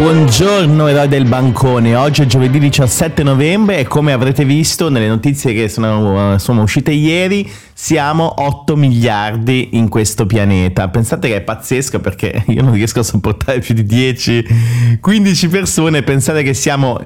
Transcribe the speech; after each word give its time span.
Buongiorno 0.00 0.86
eroi 0.86 1.08
del 1.08 1.26
bancone, 1.26 1.94
oggi 1.94 2.22
è 2.22 2.24
giovedì 2.24 2.58
17 2.58 3.22
novembre 3.22 3.76
e 3.76 3.86
come 3.86 4.14
avrete 4.14 4.46
visto 4.46 4.88
nelle 4.88 5.06
notizie 5.06 5.52
che 5.52 5.68
sono, 5.68 6.38
sono, 6.38 6.62
uscite 6.62 6.90
ieri 6.90 7.46
siamo 7.74 8.32
8 8.38 8.76
miliardi 8.76 9.68
in 9.72 9.90
questo 9.90 10.24
pianeta. 10.24 10.88
Pensate 10.88 11.28
che 11.28 11.36
è 11.36 11.40
pazzesco 11.42 12.00
perché 12.00 12.44
io 12.48 12.62
non 12.62 12.72
riesco 12.72 13.00
a 13.00 13.02
sopportare 13.02 13.58
più 13.58 13.74
di 13.74 13.84
10-15 13.84 15.50
persone, 15.50 16.02
pensate 16.02 16.42
che 16.42 16.54
siamo 16.54 16.98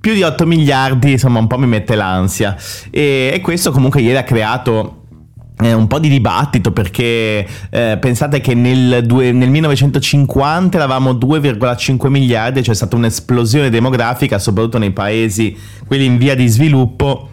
più 0.00 0.14
di 0.14 0.24
8 0.24 0.44
miliardi, 0.44 1.12
insomma 1.12 1.38
un 1.38 1.46
po' 1.46 1.56
mi 1.56 1.68
mette 1.68 1.94
l'ansia. 1.94 2.56
E, 2.90 3.30
e 3.32 3.40
questo 3.40 3.70
comunque 3.70 4.00
ieri 4.00 4.16
ha 4.16 4.24
creato 4.24 4.99
eh, 5.62 5.72
un 5.72 5.86
po' 5.86 5.98
di 5.98 6.08
dibattito 6.08 6.72
perché 6.72 7.46
eh, 7.70 7.98
pensate 8.00 8.40
che 8.40 8.54
nel, 8.54 9.04
due, 9.04 9.32
nel 9.32 9.50
1950 9.50 10.76
eravamo 10.76 11.12
2,5 11.12 12.08
miliardi, 12.08 12.62
c'è 12.62 12.74
stata 12.74 12.96
un'esplosione 12.96 13.68
demografica 13.68 14.38
soprattutto 14.38 14.78
nei 14.78 14.92
paesi, 14.92 15.56
quelli 15.86 16.06
in 16.06 16.16
via 16.16 16.34
di 16.34 16.48
sviluppo. 16.48 17.26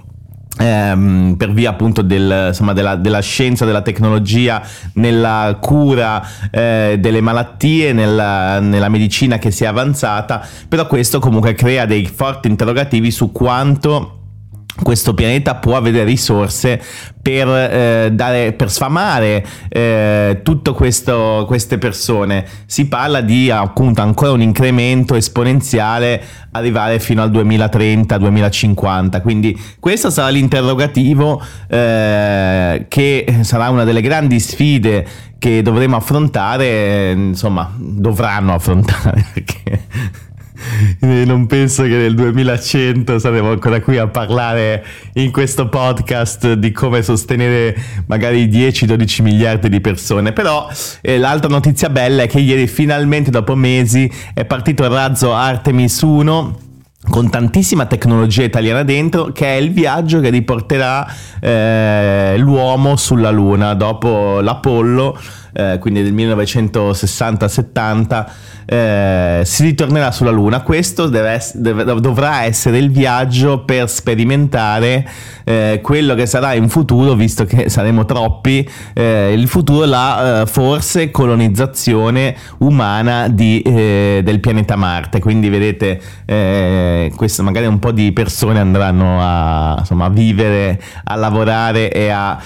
Ehm, 0.59 1.35
per 1.37 1.51
via 1.51 1.69
appunto 1.69 2.01
del, 2.01 2.45
insomma, 2.47 2.73
della, 2.73 2.95
della, 2.95 3.19
scienza, 3.19 3.63
della 3.63 3.83
tecnologia 3.83 4.59
nella 4.93 5.55
cura 5.61 6.25
eh, 6.49 6.97
delle 6.99 7.21
malattie, 7.21 7.93
nella, 7.93 8.59
nella 8.59 8.89
medicina 8.89 9.37
che 9.37 9.51
si 9.51 9.65
è 9.65 9.67
avanzata, 9.67 10.43
però 10.67 10.87
questo 10.87 11.19
comunque 11.19 11.53
crea 11.53 11.85
dei 11.85 12.07
forti 12.07 12.47
interrogativi 12.47 13.11
su 13.11 13.31
quanto 13.31 14.16
questo 14.81 15.13
pianeta 15.13 15.55
può 15.55 15.75
avere 15.75 16.03
risorse 16.03 16.81
per, 17.21 17.47
eh, 17.47 18.09
dare, 18.13 18.53
per 18.53 18.71
sfamare 18.71 19.45
eh, 19.69 20.39
tutte 20.43 20.71
queste 20.71 21.77
persone. 21.77 22.45
Si 22.65 22.87
parla 22.87 23.21
di 23.21 23.51
appunto 23.51 24.01
ancora 24.01 24.31
un 24.31 24.41
incremento 24.41 25.15
esponenziale 25.15 26.21
arrivare 26.51 26.99
fino 26.99 27.21
al 27.21 27.31
2030-2050. 27.31 29.21
Quindi 29.21 29.59
questo 29.79 30.09
sarà 30.09 30.29
l'interrogativo 30.29 31.41
eh, 31.67 32.85
che 32.87 33.39
sarà 33.41 33.69
una 33.69 33.83
delle 33.83 34.01
grandi 34.01 34.39
sfide 34.39 35.05
che 35.39 35.61
dovremo 35.61 35.95
affrontare, 35.95 37.11
insomma, 37.11 37.71
dovranno 37.77 38.53
affrontare 38.53 39.25
perché 39.33 39.85
non 40.99 41.47
penso 41.47 41.83
che 41.83 41.89
nel 41.89 42.15
2100 42.15 43.19
saremo 43.19 43.51
ancora 43.51 43.81
qui 43.81 43.97
a 43.97 44.07
parlare 44.07 44.83
in 45.13 45.31
questo 45.31 45.69
podcast 45.69 46.53
di 46.53 46.71
come 46.71 47.01
sostenere 47.01 47.75
magari 48.07 48.47
10-12 48.47 49.21
miliardi 49.21 49.69
di 49.69 49.81
persone. 49.81 50.33
Però 50.33 50.69
eh, 51.01 51.17
l'altra 51.17 51.49
notizia 51.49 51.89
bella 51.89 52.23
è 52.23 52.27
che 52.27 52.39
ieri 52.39 52.67
finalmente 52.67 53.31
dopo 53.31 53.55
mesi 53.55 54.11
è 54.33 54.45
partito 54.45 54.83
il 54.83 54.89
razzo 54.89 55.33
Artemis 55.33 56.01
1 56.01 56.59
con 57.09 57.29
tantissima 57.29 57.85
tecnologia 57.85 58.43
italiana 58.43 58.83
dentro, 58.83 59.31
che 59.31 59.45
è 59.45 59.55
il 59.55 59.71
viaggio 59.71 60.19
che 60.19 60.27
riporterà 60.29 61.07
eh, 61.39 62.35
l'uomo 62.37 62.97
sulla 62.97 63.29
Luna 63.29 63.75
dopo 63.75 64.41
l'Apollo, 64.41 65.17
eh, 65.53 65.77
quindi 65.79 66.03
del 66.03 66.13
1960-70 66.13 68.25
eh, 68.69 69.43
si 69.45 69.63
ritornerà 69.63 70.11
sulla 70.11 70.29
Luna. 70.29 70.61
Questo 70.61 71.07
deve, 71.07 71.41
deve, 71.53 71.83
dovrà 72.01 72.43
essere 72.43 72.77
il 72.77 72.91
viaggio 72.91 73.63
per 73.63 73.89
sperimentare 73.89 75.07
eh, 75.45 75.79
quello 75.81 76.15
che 76.15 76.25
sarà 76.25 76.53
in 76.53 76.67
futuro, 76.67 77.13
visto 77.13 77.45
che 77.45 77.69
saremo 77.71 78.03
troppi, 78.03 78.67
eh, 78.93 79.31
il 79.31 79.47
futuro, 79.47 79.85
la 79.85 80.41
eh, 80.41 80.45
forse 80.45 81.11
colonizzazione 81.11 82.35
umana 82.57 83.29
di, 83.29 83.61
eh, 83.61 84.19
del 84.21 84.41
pianeta 84.41 84.75
Marte. 84.75 85.21
Quindi 85.21 85.47
vedete, 85.47 86.01
eh, 86.25 87.11
questo 87.15 87.43
magari 87.43 87.67
un 87.67 87.79
po' 87.79 87.91
di 87.91 88.11
persone 88.11 88.59
andranno 88.59 89.19
a, 89.21 89.75
insomma, 89.79 90.05
a 90.05 90.09
vivere, 90.09 90.81
a 91.05 91.15
lavorare 91.15 91.89
e 91.89 92.09
a 92.09 92.37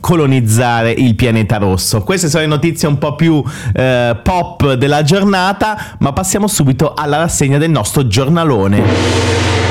colonizzare 0.00 0.90
il 0.90 1.14
pianeta 1.14 1.56
rosso. 1.56 2.02
Queste 2.02 2.28
sono 2.28 2.42
le 2.42 2.48
notizie 2.48 2.88
un 2.88 2.98
po' 2.98 3.14
più 3.14 3.42
pop 3.72 4.74
della 4.74 5.02
giornata 5.02 5.29
giornata, 5.30 5.94
ma 5.98 6.12
passiamo 6.12 6.48
subito 6.48 6.92
alla 6.92 7.18
rassegna 7.18 7.56
del 7.56 7.70
nostro 7.70 8.06
giornalone. 8.06 9.69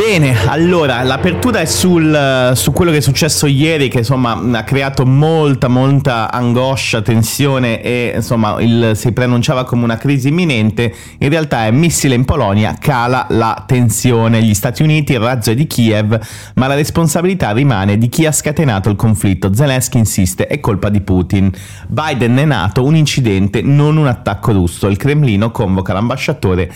Bene, 0.00 0.34
allora 0.46 1.02
l'apertura 1.02 1.60
è 1.60 1.66
sul, 1.66 2.52
su 2.54 2.72
quello 2.72 2.90
che 2.90 2.96
è 2.96 3.00
successo 3.02 3.46
ieri, 3.46 3.90
che 3.90 3.98
insomma 3.98 4.32
ha 4.58 4.64
creato 4.64 5.04
molta, 5.04 5.68
molta 5.68 6.32
angoscia, 6.32 7.02
tensione 7.02 7.82
e 7.82 8.12
insomma 8.14 8.58
il, 8.60 8.92
si 8.94 9.12
preannunciava 9.12 9.64
come 9.64 9.84
una 9.84 9.98
crisi 9.98 10.28
imminente. 10.28 10.94
In 11.18 11.28
realtà 11.28 11.66
è 11.66 11.70
missile 11.70 12.14
in 12.14 12.24
Polonia, 12.24 12.76
cala 12.80 13.26
la 13.28 13.62
tensione. 13.66 14.42
Gli 14.42 14.54
Stati 14.54 14.82
Uniti, 14.82 15.12
il 15.12 15.20
razzo 15.20 15.50
è 15.50 15.54
di 15.54 15.66
Kiev, 15.66 16.18
ma 16.54 16.66
la 16.66 16.74
responsabilità 16.76 17.52
rimane 17.52 17.98
di 17.98 18.08
chi 18.08 18.24
ha 18.24 18.32
scatenato 18.32 18.88
il 18.88 18.96
conflitto. 18.96 19.52
Zelensky 19.52 19.98
insiste, 19.98 20.46
è 20.46 20.60
colpa 20.60 20.88
di 20.88 21.02
Putin. 21.02 21.52
Biden 21.88 22.36
è 22.36 22.46
nato 22.46 22.84
un 22.84 22.96
incidente, 22.96 23.60
non 23.60 23.98
un 23.98 24.06
attacco 24.06 24.52
russo. 24.52 24.88
Il 24.88 24.96
Cremlino 24.96 25.50
convoca 25.50 25.92
l'ambasciatore 25.92 26.72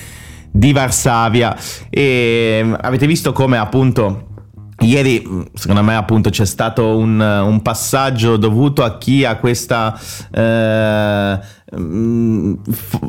di 0.54 0.72
Varsavia. 0.72 1.56
E 1.91 2.60
mm, 2.62 2.75
avete 2.81 3.06
visto 3.09 3.32
come 3.32 3.59
appunto 3.59 4.28
Ieri, 4.81 5.25
mm, 5.26 5.42
secondo 5.54 5.82
me, 5.82 5.97
appunto, 5.97 6.31
c'è 6.31 6.44
stato 6.44 6.97
un, 6.97 7.19
un 7.20 7.62
passaggio 7.62 8.37
dovuto 8.37 8.82
a 8.82 8.98
chi 8.98 9.25
ha 9.25 9.37
questa 9.37 9.98
eh, 10.32 11.38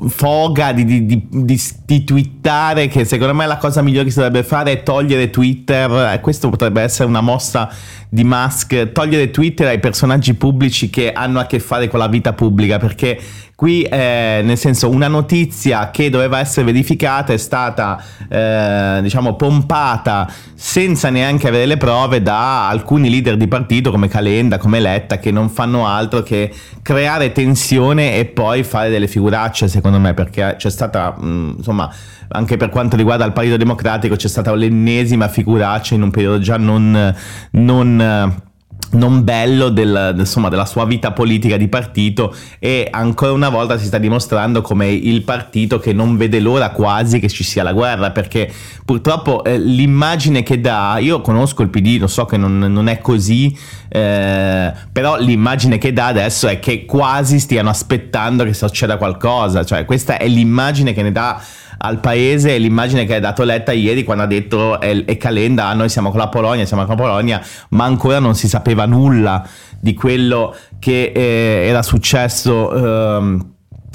foga 0.07 0.71
di, 0.71 0.85
di, 0.85 1.05
di, 1.05 1.27
di, 1.29 1.61
di 1.85 2.03
twittare, 2.03 2.87
che 2.87 3.05
secondo 3.05 3.33
me 3.33 3.45
la 3.45 3.57
cosa 3.57 3.81
migliore 3.81 4.05
che 4.05 4.11
si 4.11 4.17
dovrebbe 4.17 4.43
fare 4.43 4.71
è 4.71 4.83
togliere 4.83 5.29
Twitter. 5.29 6.13
E 6.13 6.19
questo 6.19 6.49
potrebbe 6.49 6.81
essere 6.81 7.07
una 7.07 7.21
mossa 7.21 7.69
di 8.09 8.23
Musk, 8.23 8.91
togliere 8.91 9.31
Twitter 9.31 9.67
ai 9.67 9.79
personaggi 9.79 10.33
pubblici 10.35 10.89
che 10.89 11.11
hanno 11.11 11.39
a 11.39 11.45
che 11.45 11.59
fare 11.59 11.87
con 11.87 11.99
la 11.99 12.07
vita 12.07 12.33
pubblica, 12.33 12.77
perché 12.77 13.19
Qui, 13.55 13.83
eh, 13.83 14.41
nel 14.43 14.57
senso, 14.57 14.89
una 14.89 15.07
notizia 15.07 15.89
che 15.89 16.09
doveva 16.09 16.39
essere 16.39 16.65
verificata 16.65 17.31
è 17.31 17.37
stata, 17.37 18.03
eh, 18.27 18.99
diciamo, 19.01 19.37
pompata 19.37 20.29
senza 20.53 21.09
neanche 21.09 21.47
avere 21.47 21.65
le 21.65 21.77
prove 21.77 22.21
da 22.21 22.67
alcuni 22.67 23.09
leader 23.09 23.37
di 23.37 23.47
partito 23.47 23.91
come 23.91 24.09
Calenda, 24.09 24.57
come 24.57 24.81
Letta, 24.81 25.19
che 25.19 25.31
non 25.31 25.47
fanno 25.47 25.87
altro 25.87 26.21
che 26.21 26.51
creare 26.81 27.31
tensione 27.31 28.17
e 28.17 28.25
poi 28.25 28.54
fare 28.63 28.89
delle 28.89 29.07
figuracce, 29.07 29.67
secondo 29.67 29.99
me, 29.99 30.13
perché 30.13 30.55
c'è 30.57 30.69
stata, 30.69 31.15
mh, 31.17 31.27
mm, 31.27 31.53
insomma, 31.57 31.91
anche 32.29 32.57
per 32.57 32.69
quanto 32.69 32.95
riguarda 32.95 33.25
il 33.25 33.33
Partito 33.33 33.57
Democratico, 33.57 34.15
c'è 34.15 34.27
stata 34.27 34.53
l'ennesima 34.53 35.27
figuraccia 35.27 35.95
in 35.95 36.01
un 36.01 36.11
periodo 36.11 36.39
già 36.39 36.57
non... 36.57 37.15
non 37.51 38.43
non 38.91 39.23
bello 39.23 39.69
del, 39.69 40.15
insomma, 40.17 40.49
della 40.49 40.65
sua 40.65 40.85
vita 40.85 41.11
politica 41.11 41.57
di 41.57 41.67
partito 41.67 42.35
e 42.59 42.87
ancora 42.89 43.31
una 43.31 43.49
volta 43.49 43.77
si 43.77 43.85
sta 43.85 43.97
dimostrando 43.97 44.61
come 44.61 44.91
il 44.91 45.23
partito 45.23 45.79
che 45.79 45.93
non 45.93 46.17
vede 46.17 46.39
l'ora 46.39 46.69
quasi 46.69 47.19
che 47.19 47.29
ci 47.29 47.43
sia 47.43 47.63
la 47.63 47.73
guerra 47.73 48.11
perché 48.11 48.51
purtroppo 48.85 49.43
eh, 49.43 49.57
l'immagine 49.57 50.43
che 50.43 50.61
dà, 50.61 50.97
io 50.99 51.21
conosco 51.21 51.61
il 51.61 51.69
PD, 51.69 51.97
lo 51.99 52.07
so 52.07 52.25
che 52.25 52.37
non, 52.37 52.57
non 52.57 52.87
è 52.87 52.99
così, 52.99 53.57
eh, 53.89 54.73
però 54.91 55.17
l'immagine 55.17 55.77
che 55.77 55.91
dà 55.91 56.07
adesso 56.07 56.47
è 56.47 56.59
che 56.59 56.85
quasi 56.85 57.39
stiano 57.39 57.69
aspettando 57.69 58.43
che 58.43 58.53
succeda 58.53 58.97
qualcosa, 58.97 59.63
cioè 59.63 59.85
questa 59.85 60.17
è 60.17 60.27
l'immagine 60.27 60.93
che 60.93 61.01
ne 61.01 61.11
dà 61.11 61.41
al 61.77 61.99
paese 61.99 62.57
l'immagine 62.57 63.05
che 63.05 63.15
ha 63.15 63.19
dato 63.19 63.43
Letta 63.43 63.71
ieri 63.71 64.03
quando 64.03 64.23
ha 64.23 64.27
detto 64.27 64.79
è, 64.79 65.17
Calenda, 65.17 65.73
noi 65.73 65.89
siamo 65.89 66.09
con 66.09 66.19
la 66.19 66.29
Polonia, 66.29 66.65
siamo 66.65 66.85
con 66.85 66.95
la 66.95 67.01
Polonia, 67.01 67.41
ma 67.69 67.85
ancora 67.85 68.19
non 68.19 68.35
si 68.35 68.47
sapeva 68.47 68.85
nulla 68.85 69.45
di 69.79 69.93
quello 69.93 70.55
che 70.79 71.11
eh, 71.13 71.67
era 71.67 71.83
successo 71.83 72.73
ehm, 72.73 73.45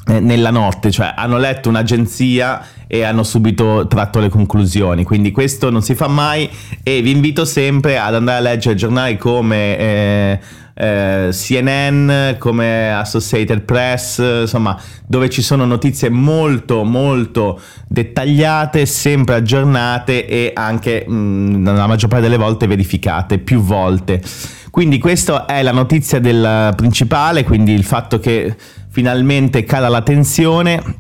eh, 0.06 0.20
nella 0.20 0.50
notte, 0.50 0.90
cioè 0.90 1.12
hanno 1.16 1.38
letto 1.38 1.68
un'agenzia 1.68 2.64
e 2.86 3.04
hanno 3.04 3.22
subito 3.22 3.86
tratto 3.86 4.18
le 4.18 4.28
conclusioni, 4.28 5.04
quindi 5.04 5.30
questo 5.30 5.70
non 5.70 5.82
si 5.82 5.94
fa 5.94 6.08
mai 6.08 6.50
e 6.82 7.00
vi 7.02 7.10
invito 7.10 7.44
sempre 7.44 7.98
ad 7.98 8.14
andare 8.14 8.38
a 8.38 8.40
leggere 8.40 8.74
giornali 8.74 9.16
come... 9.16 9.78
Eh, 9.78 10.40
eh, 10.80 11.28
CNN, 11.30 12.38
come 12.38 12.90
Associated 12.94 13.60
Press, 13.62 14.18
insomma, 14.18 14.80
dove 15.06 15.28
ci 15.28 15.42
sono 15.42 15.66
notizie 15.66 16.08
molto 16.08 16.84
molto 16.84 17.60
dettagliate, 17.86 18.86
sempre 18.86 19.34
aggiornate 19.34 20.26
e 20.26 20.52
anche 20.54 21.04
mh, 21.06 21.12
mm, 21.12 21.62
nella 21.62 21.86
maggior 21.86 22.08
parte 22.08 22.24
delle 22.24 22.38
volte 22.38 22.66
verificate 22.66 23.38
più 23.38 23.60
volte. 23.60 24.22
Quindi 24.70 24.98
questa 24.98 25.44
è 25.44 25.62
la 25.62 25.72
notizia 25.72 26.18
del 26.18 26.72
principale, 26.76 27.44
quindi 27.44 27.72
il 27.72 27.84
fatto 27.84 28.18
che 28.18 28.56
finalmente 28.88 29.64
cala 29.64 29.88
la 29.88 30.02
tensione 30.02 30.99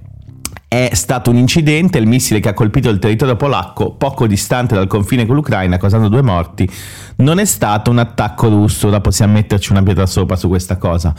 è 0.70 0.90
stato 0.92 1.30
un 1.30 1.36
incidente, 1.36 1.98
il 1.98 2.06
missile 2.06 2.38
che 2.38 2.48
ha 2.48 2.54
colpito 2.54 2.88
il 2.90 3.00
territorio 3.00 3.34
polacco 3.34 3.90
poco 3.90 4.28
distante 4.28 4.76
dal 4.76 4.86
confine 4.86 5.26
con 5.26 5.34
l'Ucraina, 5.34 5.78
causando 5.78 6.06
due 6.06 6.22
morti. 6.22 6.70
Non 7.16 7.40
è 7.40 7.44
stato 7.44 7.90
un 7.90 7.98
attacco 7.98 8.48
russo, 8.48 8.86
ora 8.86 9.00
possiamo 9.00 9.32
metterci 9.32 9.72
una 9.72 9.82
pietra 9.82 10.06
sopra 10.06 10.36
su 10.36 10.46
questa 10.46 10.76
cosa. 10.76 11.12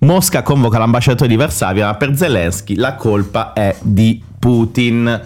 Mosca 0.00 0.42
convoca 0.42 0.76
l'ambasciatore 0.76 1.30
di 1.30 1.36
Varsavia, 1.36 1.86
ma 1.86 1.94
per 1.94 2.14
Zelensky 2.14 2.74
la 2.74 2.94
colpa 2.96 3.54
è 3.54 3.74
di 3.80 4.22
Putin. 4.38 5.22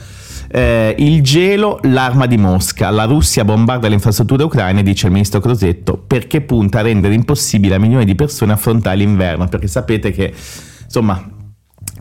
Eh, 0.47 0.94
il 0.99 1.20
gelo, 1.25 1.81
l'arma 1.82 2.27
di 2.27 2.37
Mosca. 2.37 2.91
La 2.91 3.06
Russia 3.06 3.44
bombarda 3.44 3.88
le 3.88 3.94
infrastrutture 3.94 4.44
ucraine, 4.44 4.85
dice 4.85 5.06
il 5.06 5.12
ministro 5.12 5.41
Crosetto, 5.41 5.97
perché 5.97 6.43
punta 6.43 6.79
a 6.79 6.82
rendere 6.82 7.15
impossibile 7.15 7.75
a 7.75 7.79
milioni 7.81 8.05
di 8.05 8.15
persone 8.15 8.53
affrontare 8.53 8.99
l'inverno. 8.99 9.49
Perché 9.49 9.67
sapete 9.67 10.12
che, 10.12 10.32
insomma, 10.85 11.43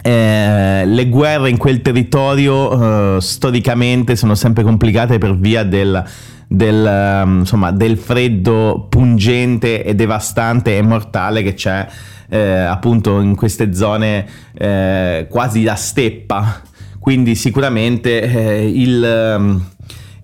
eh, 0.05 0.83
le 0.85 1.07
guerre 1.07 1.49
in 1.49 1.55
quel 1.55 1.81
territorio 1.81 3.15
eh, 3.15 3.21
storicamente 3.21 4.17
sono 4.17 4.35
sempre 4.35 4.61
complicate 4.61 5.17
per 5.17 5.37
via 5.37 5.63
del, 5.63 6.03
del, 6.45 7.21
um, 7.23 7.39
insomma, 7.39 7.71
del, 7.71 7.97
freddo 7.97 8.87
pungente 8.89 9.81
e 9.81 9.95
devastante 9.95 10.77
e 10.77 10.81
mortale 10.81 11.41
che 11.41 11.53
c'è 11.53 11.87
eh, 12.27 12.37
appunto 12.37 13.21
in 13.21 13.33
queste 13.35 13.73
zone 13.73 14.25
eh, 14.53 15.27
quasi 15.29 15.63
da 15.63 15.75
steppa. 15.75 16.61
Quindi 16.99 17.35
sicuramente 17.35 18.21
eh, 18.21 18.67
il, 18.67 19.35
um, 19.37 19.65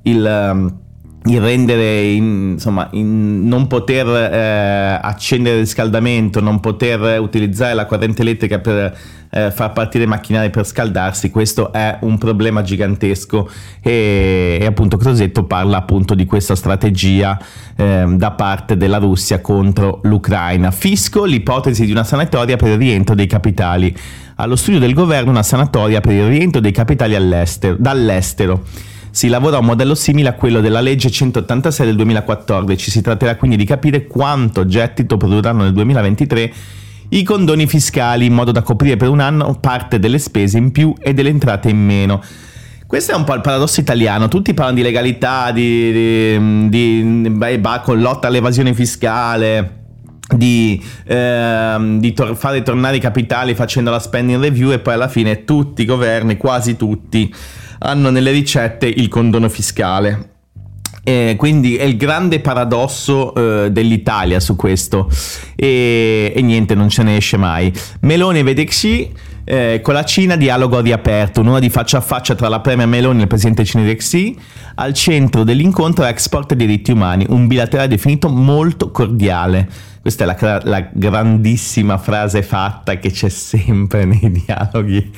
il, 0.01 0.49
um, 0.51 0.77
il, 1.25 1.41
rendere, 1.41 2.01
in, 2.01 2.51
insomma, 2.53 2.87
in 2.91 3.47
non 3.47 3.67
poter 3.67 4.07
eh, 4.07 4.99
accendere 5.01 5.55
il 5.55 5.61
riscaldamento, 5.61 6.39
non 6.39 6.59
poter 6.59 7.19
utilizzare 7.19 7.73
la 7.73 7.85
corrente 7.85 8.21
elettrica 8.21 8.59
per 8.59 8.97
eh, 9.31 9.51
far 9.51 9.73
partire 9.73 10.05
i 10.05 10.07
macchinari 10.07 10.49
per 10.49 10.65
scaldarsi, 10.65 11.29
questo 11.29 11.71
è 11.71 11.97
un 12.01 12.17
problema 12.17 12.61
gigantesco 12.61 13.49
e, 13.81 14.57
e 14.59 14.65
appunto 14.65 14.97
Crosetto 14.97 15.43
parla 15.43 15.77
appunto 15.77 16.15
di 16.15 16.25
questa 16.25 16.55
strategia 16.55 17.37
eh, 17.75 18.05
da 18.07 18.31
parte 18.31 18.77
della 18.77 18.97
Russia 18.97 19.41
contro 19.41 19.99
l'Ucraina. 20.03 20.71
Fisco, 20.71 21.25
l'ipotesi 21.25 21.85
di 21.85 21.91
una 21.91 22.03
sanatoria 22.03 22.55
per 22.55 22.69
il 22.69 22.77
rientro 22.77 23.13
dei 23.13 23.27
capitali 23.27 23.95
allo 24.35 24.55
studio 24.55 24.79
del 24.79 24.93
governo 24.93 25.31
una 25.31 25.43
sanatoria 25.43 25.99
per 25.99 26.13
il 26.13 26.27
rientro 26.27 26.61
dei 26.61 26.71
capitali 26.71 27.13
dall'estero. 27.77 28.63
Si 29.19 29.27
lavora 29.27 29.57
un 29.57 29.65
modello 29.65 29.95
simile 29.95 30.29
a 30.29 30.33
quello 30.33 30.61
della 30.61 30.79
legge 30.79 31.11
186 31.11 31.85
del 31.85 31.97
2014. 31.97 32.89
Si 32.89 33.01
tratterà 33.01 33.35
quindi 33.35 33.57
di 33.57 33.65
capire 33.65 34.07
quanto 34.07 34.65
gettito 34.65 35.17
produrranno 35.17 35.63
nel 35.63 35.73
2023 35.73 36.53
i 37.09 37.23
condoni 37.23 37.67
fiscali 37.67 38.27
in 38.27 38.33
modo 38.33 38.53
da 38.53 38.61
coprire 38.61 38.95
per 38.95 39.09
un 39.09 39.19
anno 39.19 39.57
parte 39.59 39.99
delle 39.99 40.19
spese 40.19 40.57
in 40.57 40.71
più 40.71 40.93
e 40.97 41.13
delle 41.13 41.27
entrate 41.27 41.67
in 41.67 41.83
meno. 41.83 42.23
Questo 42.87 43.11
è 43.11 43.15
un 43.15 43.25
po' 43.25 43.33
il 43.33 43.41
paradosso 43.41 43.81
italiano, 43.81 44.29
tutti 44.29 44.53
parlano 44.53 44.77
di 44.77 44.83
legalità, 44.83 45.51
di, 45.51 45.91
di, 45.91 46.69
di, 46.69 47.21
di 47.37 47.61
con 47.83 47.99
lotta 47.99 48.27
all'evasione 48.27 48.73
fiscale, 48.73 49.79
di, 50.33 50.81
ehm, 51.05 51.99
di 51.99 52.13
tor- 52.13 52.37
fare 52.37 52.63
tornare 52.63 52.95
i 52.95 53.01
capitali 53.01 53.53
facendo 53.53 53.91
la 53.91 53.99
spending 53.99 54.41
review 54.41 54.71
e 54.71 54.79
poi 54.79 54.93
alla 54.93 55.09
fine 55.09 55.43
tutti 55.43 55.81
i 55.81 55.85
governi, 55.85 56.37
quasi 56.37 56.77
tutti, 56.77 57.29
hanno 57.79 58.09
nelle 58.09 58.31
ricette 58.31 58.87
il 58.87 59.07
condono 59.07 59.49
fiscale. 59.49 60.37
E 61.03 61.35
quindi 61.37 61.75
è 61.75 61.83
il 61.83 61.97
grande 61.97 62.39
paradosso 62.39 63.33
eh, 63.33 63.71
dell'Italia 63.71 64.39
su 64.39 64.55
questo 64.55 65.09
e, 65.55 66.31
e, 66.35 66.41
niente, 66.41 66.75
non 66.75 66.89
ce 66.89 67.03
ne 67.03 67.15
esce 67.15 67.37
mai. 67.37 67.73
Meloni 68.01 68.43
vede 68.43 68.65
Xi 68.65 69.11
eh, 69.49 69.79
con 69.81 69.95
la 69.95 70.03
Cina 70.03 70.35
dialogo 70.35 70.79
riaperto, 70.79 71.41
un'ora 71.41 71.59
di 71.59 71.69
faccia 71.69 71.97
a 71.97 72.01
faccia 72.01 72.35
tra 72.35 72.49
la 72.49 72.59
Premier 72.59 72.87
Meloni 72.87 73.19
e 73.19 73.21
il 73.23 73.27
presidente 73.27 73.65
cinese 73.65 73.95
Xi, 73.95 74.37
al 74.75 74.93
centro 74.93 75.43
dell'incontro 75.43 76.05
export 76.05 76.51
e 76.51 76.55
diritti 76.55 76.91
umani, 76.91 77.25
un 77.29 77.47
bilaterale 77.47 77.87
definito 77.87 78.29
molto 78.29 78.91
cordiale. 78.91 79.67
Questa 80.01 80.23
è 80.23 80.27
la, 80.27 80.61
la, 80.63 80.89
grandissima 80.93 81.97
frase 81.97 82.41
fatta 82.41 82.97
che 82.99 83.11
c'è 83.11 83.27
sempre 83.27 84.05
nei 84.05 84.31
dialoghi, 84.31 85.11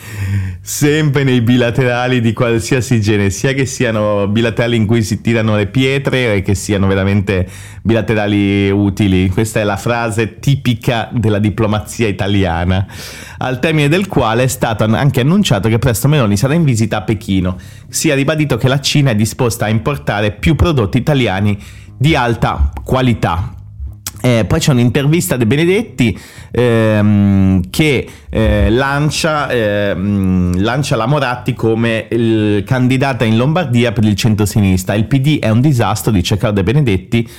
sempre 0.60 1.24
nei 1.24 1.42
bilaterali 1.42 2.20
di 2.20 2.34
qualsiasi 2.34 3.00
genere, 3.00 3.30
sia 3.30 3.54
che 3.54 3.68
siano 3.68 4.28
bilaterali 4.28 4.76
in 4.76 4.88
cui 4.88 5.04
si 5.04 5.22
tirano 5.22 5.56
le 5.56 5.68
pietre 5.68 6.36
o 6.36 6.42
che 6.42 6.56
siano 6.56 6.88
veramente 6.88 7.48
bilaterali 7.84 8.72
utili. 8.72 9.30
Questa 9.30 9.60
è 9.60 9.64
la 9.64 9.78
frase 9.78 10.40
tipica 10.40 11.10
della 11.14 11.40
diplomazia 11.40 12.08
italiana, 12.08 12.88
al 13.38 13.60
termine 13.60 13.88
del 13.88 14.08
quale 14.08 14.44
è 14.44 14.48
stato 14.48 14.84
anche 14.84 15.22
annunciato 15.22 15.70
che 15.70 15.78
presto 15.78 16.08
Meloni 16.08 16.36
sarà 16.36 16.56
in 16.56 16.64
visita 16.64 16.98
a 16.98 17.02
Pechino. 17.04 17.56
Si 17.88 18.10
è 18.10 18.16
ribadito 18.16 18.58
che 18.58 18.68
la 18.68 18.80
Cina 18.80 19.12
è 19.12 19.16
disposta 19.16 19.66
a 19.66 19.70
importare 19.70 20.32
più 20.32 20.56
prodotti 20.56 20.98
italiani 20.98 21.56
di 21.96 22.16
alta 22.16 22.72
qualità. 22.84 23.61
Eh, 24.22 24.46
poi 24.46 24.60
c'è 24.60 24.72
un'intervista 24.72 25.36
De 25.36 25.48
Benedetti 25.48 26.18
ehm, 26.52 27.70
che 27.70 28.08
eh, 28.30 28.70
lancia, 28.70 29.50
ehm, 29.50 30.62
lancia, 30.62 30.96
la 30.96 31.08
Moratti 31.08 31.54
come 31.54 32.08
candidata 32.66 33.26
in 33.26 33.36
Lombardia 33.36 33.92
per 33.92 34.06
il 34.06 34.16
centro-sinistra. 34.16 34.94
Il 34.94 35.06
PD 35.06 35.40
è 35.40 35.50
un 35.50 35.62
disastro, 35.62 36.12
dice 36.12 36.38
Carlo 36.38 36.56
De 36.56 36.64
Benedetti 36.64 37.30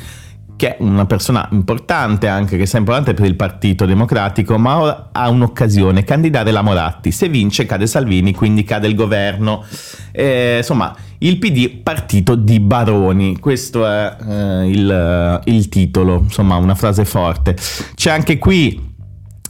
che 0.62 0.76
è 0.76 0.80
una 0.80 1.06
persona 1.06 1.48
importante 1.50 2.28
anche, 2.28 2.56
che 2.56 2.70
è 2.70 2.78
importante 2.78 3.14
per 3.14 3.26
il 3.26 3.34
Partito 3.34 3.84
Democratico, 3.84 4.58
ma 4.58 4.78
ora 4.78 5.08
ha 5.10 5.28
un'occasione, 5.28 6.04
candidare 6.04 6.52
la 6.52 6.62
Moratti. 6.62 7.10
Se 7.10 7.28
vince 7.28 7.66
cade 7.66 7.88
Salvini, 7.88 8.32
quindi 8.32 8.62
cade 8.62 8.86
il 8.86 8.94
governo. 8.94 9.64
Eh, 10.12 10.58
insomma, 10.58 10.94
il 11.18 11.38
PD 11.38 11.78
partito 11.82 12.36
di 12.36 12.60
baroni, 12.60 13.40
questo 13.40 13.84
è 13.84 14.16
eh, 14.24 14.68
il, 14.68 15.40
il 15.46 15.68
titolo, 15.68 16.20
insomma 16.22 16.54
una 16.54 16.76
frase 16.76 17.04
forte. 17.04 17.56
C'è 17.96 18.12
anche 18.12 18.38
qui 18.38 18.91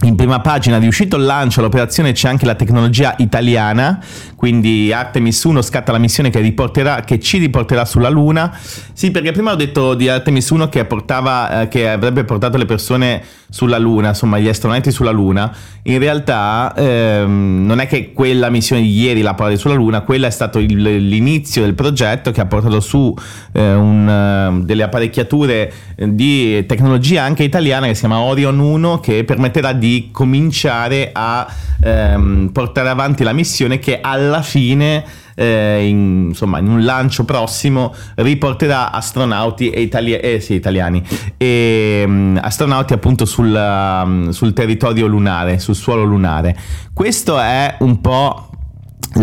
in 0.02 0.16
prima 0.16 0.40
pagina 0.40 0.78
riuscito 0.78 1.16
il 1.16 1.25
lancio 1.25 1.60
all'operazione 1.60 2.12
c'è 2.12 2.28
anche 2.28 2.44
la 2.44 2.54
tecnologia 2.54 3.14
italiana, 3.19 4.02
quindi 4.37 4.93
Artemis 4.93 5.43
1 5.44 5.62
scatta 5.62 5.93
la 5.93 5.99
missione 5.99 6.31
che, 6.31 6.40
riporterà, 6.40 7.02
che 7.02 7.20
ci 7.20 7.38
riporterà 7.38 7.84
sulla 7.84 8.08
Luna. 8.08 8.56
Sì, 8.93 9.10
perché 9.10 9.32
prima 9.32 9.52
ho 9.52 9.56
detto 9.56 9.94
di 9.94 10.08
Artemis 10.08 10.49
1 10.50 10.69
che, 10.69 10.84
portava, 10.84 11.62
eh, 11.62 11.69
che 11.69 11.88
avrebbe 11.88 12.25
portato 12.25 12.56
le 12.56 12.64
persone 12.64 13.22
sulla 13.49 13.78
Luna, 13.78 14.08
insomma 14.08 14.38
gli 14.38 14.49
astronauti 14.49 14.90
sulla 14.90 15.10
Luna, 15.10 15.54
in 15.82 15.99
realtà 15.99 16.72
ehm, 16.75 17.64
non 17.66 17.81
è 17.81 17.87
che 17.87 18.12
quella 18.12 18.48
missione 18.48 18.81
di 18.81 18.98
ieri 18.98 19.20
la 19.20 19.34
porta 19.34 19.55
sulla 19.56 19.75
Luna, 19.75 20.00
quella 20.00 20.26
è 20.26 20.31
stato 20.31 20.58
il, 20.58 20.81
l'inizio 20.81 21.62
del 21.62 21.75
progetto 21.75 22.31
che 22.31 22.40
ha 22.40 22.46
portato 22.46 22.81
su 22.81 23.14
eh, 23.52 23.75
un, 23.75 24.08
uh, 24.08 24.64
delle 24.64 24.82
apparecchiature 24.84 25.72
di 25.96 26.64
tecnologia 26.66 27.25
anche 27.25 27.43
italiana 27.43 27.87
che 27.87 27.94
si 27.94 28.00
chiama 28.00 28.20
Orion 28.20 28.58
1 28.58 29.00
che 29.00 29.25
permetterà 29.25 29.72
di 29.72 29.91
cominciare 30.10 31.10
a 31.12 31.46
ehm, 31.82 32.50
portare 32.52 32.88
avanti 32.88 33.24
la 33.24 33.32
missione 33.32 33.78
che 33.78 34.00
alla 34.00 34.43
fine 34.43 35.05
eh, 35.34 35.86
in, 35.86 36.26
insomma, 36.28 36.58
in 36.58 36.69
un 36.69 36.84
lancio 36.84 37.24
prossimo 37.24 37.94
riporterà 38.17 38.93
astronauti 38.93 39.70
e 39.70 39.81
itali- 39.81 40.14
eh, 40.14 40.40
sì, 40.40 40.55
italiani 40.55 41.02
e 41.36 42.05
um, 42.06 42.38
astronauti 42.40 42.93
appunto 42.93 43.24
sul, 43.24 43.52
um, 43.55 44.31
sul 44.31 44.52
territorio 44.52 45.06
lunare, 45.06 45.58
sul 45.58 45.74
suolo 45.74 46.05
lunare. 46.05 46.56
Questo 46.93 47.38
è 47.38 47.76
un 47.81 48.00
po' 48.00 48.51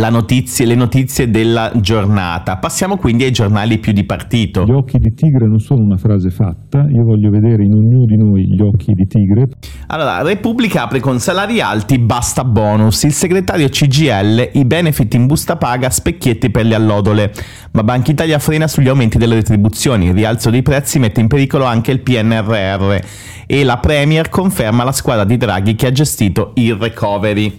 Notizie, 0.09 0.65
le 0.65 0.75
notizie 0.75 1.29
della 1.29 1.71
giornata. 1.75 2.57
Passiamo 2.57 2.97
quindi 2.97 3.23
ai 3.25 3.31
giornali 3.31 3.79
più 3.79 3.91
di 3.91 4.03
partito. 4.03 4.63
Gli 4.65 4.71
occhi 4.71 4.97
di 4.97 5.13
tigre 5.13 5.45
non 5.47 5.59
sono 5.59 5.81
una 5.81 5.97
frase 5.97 6.29
fatta, 6.29 6.87
io 6.89 7.03
voglio 7.03 7.29
vedere 7.29 7.63
in 7.63 7.73
ognuno 7.73 8.05
di 8.05 8.17
noi 8.17 8.47
gli 8.47 8.61
occhi 8.61 8.93
di 8.93 9.05
tigre. 9.07 9.47
Allora, 9.87 10.21
Repubblica 10.21 10.83
apre 10.83 10.99
con 10.99 11.19
salari 11.19 11.61
alti, 11.61 11.99
basta 11.99 12.43
bonus. 12.43 13.03
Il 13.03 13.13
segretario 13.13 13.69
CGL, 13.69 14.51
i 14.53 14.65
benefit 14.65 15.13
in 15.13 15.25
busta 15.25 15.57
paga, 15.57 15.89
specchietti 15.89 16.49
per 16.49 16.65
le 16.65 16.75
allodole. 16.75 17.31
Ma 17.71 17.83
Banca 17.83 18.11
Italia 18.11 18.39
frena 18.39 18.67
sugli 18.67 18.87
aumenti 18.87 19.17
delle 19.17 19.35
retribuzioni, 19.35 20.07
il 20.07 20.13
rialzo 20.13 20.49
dei 20.49 20.63
prezzi 20.63 20.99
mette 20.99 21.19
in 21.19 21.27
pericolo 21.27 21.65
anche 21.65 21.91
il 21.91 21.99
PNRR 21.99 22.99
e 23.45 23.63
la 23.63 23.77
Premier 23.77 24.29
conferma 24.29 24.83
la 24.83 24.91
squadra 24.91 25.23
di 25.23 25.37
Draghi 25.37 25.75
che 25.75 25.87
ha 25.87 25.91
gestito 25.91 26.51
il 26.55 26.75
recovery. 26.75 27.57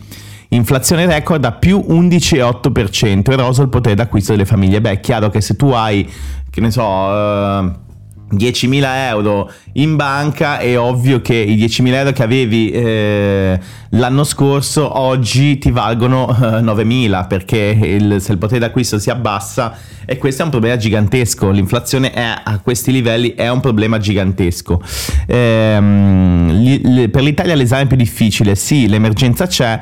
Inflazione 0.52 1.06
record 1.06 1.44
a 1.44 1.52
più 1.52 1.78
11,8%, 1.88 3.30
eroso 3.30 3.62
il 3.62 3.68
potere 3.68 3.94
d'acquisto 3.94 4.32
delle 4.32 4.44
famiglie. 4.44 4.80
Beh, 4.80 4.90
è 4.90 5.00
chiaro 5.00 5.30
che 5.30 5.40
se 5.40 5.54
tu 5.56 5.68
hai, 5.68 6.08
che 6.50 6.60
ne 6.60 6.70
so... 6.70 6.82
Uh, 6.82 7.88
10.000 8.32 8.84
euro 9.08 9.50
in 9.72 9.96
banca 9.96 10.58
è 10.58 10.78
ovvio 10.78 11.20
che 11.20 11.34
i 11.34 11.56
10.000 11.56 11.92
euro 11.94 12.12
che 12.12 12.22
avevi 12.22 12.70
eh, 12.70 13.58
l'anno 13.90 14.22
scorso 14.22 14.98
oggi 14.98 15.58
ti 15.58 15.72
valgono 15.72 16.28
eh, 16.28 16.60
9.000 16.60 17.26
perché 17.26 17.56
il, 17.56 18.20
se 18.20 18.32
il 18.32 18.38
potere 18.38 18.60
d'acquisto 18.60 19.00
si 19.00 19.10
abbassa 19.10 19.76
e 20.04 20.16
questo 20.16 20.42
è 20.42 20.44
un 20.44 20.50
problema 20.50 20.76
gigantesco. 20.76 21.50
L'inflazione 21.50 22.12
è, 22.12 22.24
a 22.42 22.58
questi 22.60 22.92
livelli 22.92 23.34
è 23.34 23.48
un 23.48 23.60
problema 23.60 23.98
gigantesco. 23.98 24.80
Ehm, 25.26 26.50
gli, 26.52 26.80
le, 26.84 27.08
per 27.08 27.22
l'Italia 27.22 27.54
l'esame 27.54 27.86
più 27.86 27.96
difficile. 27.96 28.54
Sì 28.54 28.88
l'emergenza 28.88 29.46
c'è 29.46 29.78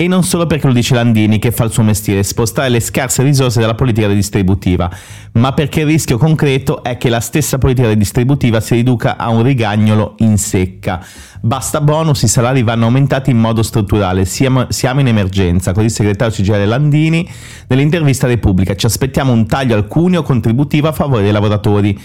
e 0.00 0.06
non 0.06 0.22
solo 0.22 0.46
perché 0.46 0.68
lo 0.68 0.72
dice 0.72 0.94
Landini 0.94 1.40
che 1.40 1.50
fa 1.50 1.64
il 1.64 1.72
suo 1.72 1.82
mestiere, 1.82 2.22
spostare 2.22 2.68
le 2.68 2.78
scarse 2.78 3.24
risorse 3.24 3.58
dalla 3.58 3.74
politica 3.74 4.06
redistributiva, 4.06 4.88
ma 5.32 5.52
perché 5.52 5.80
il 5.80 5.86
rischio 5.86 6.18
concreto 6.18 6.84
è 6.84 6.96
che 6.96 7.08
la 7.08 7.18
stessa 7.18 7.58
politica 7.58 7.88
redistributiva 7.88 8.60
si 8.60 8.76
riduca 8.76 9.16
a 9.16 9.28
un 9.30 9.42
rigagnolo 9.42 10.14
in 10.18 10.38
secca. 10.38 11.04
Basta 11.40 11.80
bonus, 11.80 12.22
i 12.22 12.28
salari 12.28 12.62
vanno 12.62 12.84
aumentati 12.84 13.30
in 13.30 13.38
modo 13.38 13.64
strutturale, 13.64 14.24
siamo, 14.24 14.66
siamo 14.68 15.00
in 15.00 15.08
emergenza, 15.08 15.72
così 15.72 15.86
il 15.86 15.92
segretario 15.92 16.32
CGL 16.32 16.68
Landini 16.68 17.28
nell'intervista 17.66 18.28
Repubblica, 18.28 18.76
ci 18.76 18.86
aspettiamo 18.86 19.32
un 19.32 19.48
taglio 19.48 19.74
al 19.74 19.88
cuneo 19.88 20.22
contributivo 20.22 20.86
a 20.86 20.92
favore 20.92 21.24
dei 21.24 21.32
lavoratori 21.32 22.00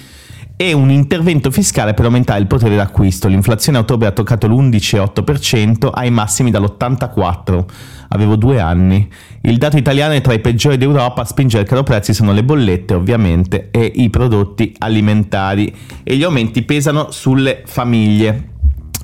e 0.56 0.72
un 0.72 0.92
intervento 0.92 1.52
fiscale 1.52 1.94
per 1.94 2.06
aumentare 2.06 2.40
il 2.40 2.48
potere 2.48 2.76
d'acquisto. 2.76 3.28
L'inflazione 3.28 3.78
a 3.78 3.82
ottobre 3.82 4.08
ha 4.08 4.12
toccato 4.12 4.48
l'11,8% 4.48 5.90
ai 5.92 6.12
massimi 6.12 6.52
dall'84. 6.52 7.66
Avevo 8.10 8.36
due 8.36 8.60
anni. 8.60 9.10
Il 9.42 9.58
dato 9.58 9.78
italiano 9.78 10.14
è 10.14 10.22
tra 10.22 10.34
i 10.34 10.40
peggiori 10.40 10.78
d'Europa, 10.78 11.22
a 11.22 11.26
spingere 11.26 11.64
il 11.64 11.70
caro 11.70 11.84
prezzi 11.84 12.14
sono 12.14 12.32
le 12.32 12.44
bollette 12.44 12.94
ovviamente 12.94 13.70
e 13.72 13.92
i 13.96 14.10
prodotti 14.10 14.74
alimentari 14.78 15.74
e 16.04 16.16
gli 16.16 16.24
aumenti 16.24 16.62
pesano 16.62 17.10
sulle 17.12 17.64
famiglie. 17.66 18.52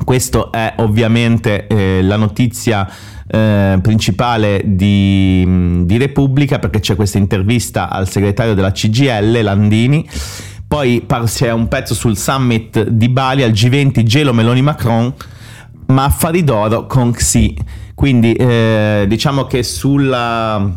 Questa 0.06 0.50
è 0.52 0.76
ovviamente 0.78 1.68
eh, 1.68 2.02
la 2.02 2.16
notizia 2.16 2.90
eh, 3.28 3.78
principale 3.82 4.62
di, 4.66 5.84
di 5.86 5.98
Repubblica 5.98 6.58
perché 6.58 6.80
c'è 6.80 6.96
questa 6.96 7.18
intervista 7.18 7.90
al 7.90 8.08
segretario 8.08 8.54
della 8.54 8.72
CGL, 8.72 9.42
Landini, 9.42 10.08
poi 10.70 11.04
c'è 11.26 11.52
un 11.52 11.68
pezzo 11.68 11.96
sul 11.96 12.16
summit 12.16 12.90
di 12.90 13.10
Bali 13.10 13.42
al 13.42 13.50
G20 13.50 14.04
Gelo 14.04 14.34
Meloni 14.34 14.62
Macron, 14.62 15.12
ma 15.88 16.04
affari 16.04 16.44
d'oro 16.44 16.86
con 16.86 17.12
Xi. 17.12 17.58
Quindi 17.96 18.34
eh, 18.34 19.06
diciamo 19.08 19.46
che 19.46 19.64
sulla, 19.64 20.72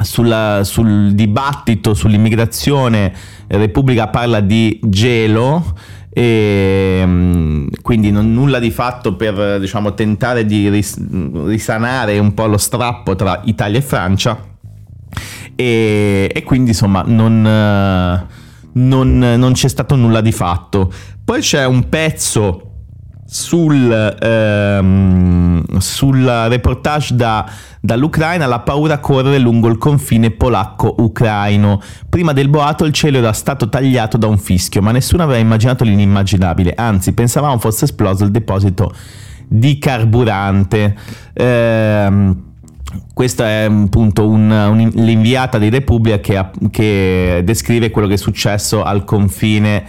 sulla, 0.00 0.60
sul 0.64 1.14
dibattito 1.14 1.94
sull'immigrazione 1.94 3.10
Repubblica 3.46 4.08
parla 4.08 4.40
di 4.40 4.78
gelo 4.84 5.78
e 6.10 7.02
mm, 7.02 7.68
quindi 7.80 8.10
non, 8.10 8.34
nulla 8.34 8.58
di 8.58 8.70
fatto 8.70 9.16
per 9.16 9.58
diciamo, 9.58 9.94
tentare 9.94 10.44
di 10.44 10.68
ris- 10.68 11.00
risanare 11.46 12.18
un 12.18 12.34
po' 12.34 12.44
lo 12.44 12.58
strappo 12.58 13.16
tra 13.16 13.40
Italia 13.44 13.78
e 13.78 13.82
Francia 13.82 14.38
e, 15.56 16.30
e 16.34 16.42
quindi 16.42 16.72
insomma 16.72 17.02
non 17.06 18.30
non, 18.72 19.18
non 19.18 19.52
c'è 19.52 19.68
stato 19.68 19.94
nulla 19.96 20.20
di 20.20 20.32
fatto. 20.32 20.92
Poi 21.24 21.40
c'è 21.40 21.64
un 21.64 21.88
pezzo 21.88 22.72
sul, 23.32 24.16
ehm, 24.20 25.78
sul 25.78 26.24
reportage 26.24 27.14
da, 27.14 27.50
dall'Ucraina 27.80 28.44
la 28.46 28.60
paura 28.60 28.98
corre 28.98 29.38
lungo 29.38 29.68
il 29.68 29.78
confine 29.78 30.30
polacco-ucraino. 30.30 31.80
Prima 32.10 32.32
del 32.32 32.48
boato 32.48 32.84
il 32.84 32.92
cielo 32.92 33.18
era 33.18 33.32
stato 33.32 33.70
tagliato 33.70 34.18
da 34.18 34.26
un 34.26 34.36
fischio, 34.36 34.82
ma 34.82 34.90
nessuno 34.90 35.22
aveva 35.22 35.38
immaginato 35.38 35.82
l'inimmaginabile, 35.82 36.74
anzi 36.76 37.14
pensavamo 37.14 37.58
fosse 37.58 37.86
esploso 37.86 38.24
il 38.24 38.30
deposito 38.30 38.94
di 39.48 39.78
carburante. 39.78 40.94
Ehm, 41.32 42.51
questa 43.14 43.46
è 43.46 43.62
appunto 43.64 44.28
un, 44.28 44.50
un, 44.50 44.90
l'inviata 44.94 45.58
di 45.58 45.68
Repubblica 45.68 46.20
che, 46.20 46.44
che, 46.70 47.40
descrive 47.44 47.90
quello 47.90 48.08
che 48.08 48.14
è 48.14 48.18
successo 48.18 48.82
al 48.82 49.04
confine 49.04 49.84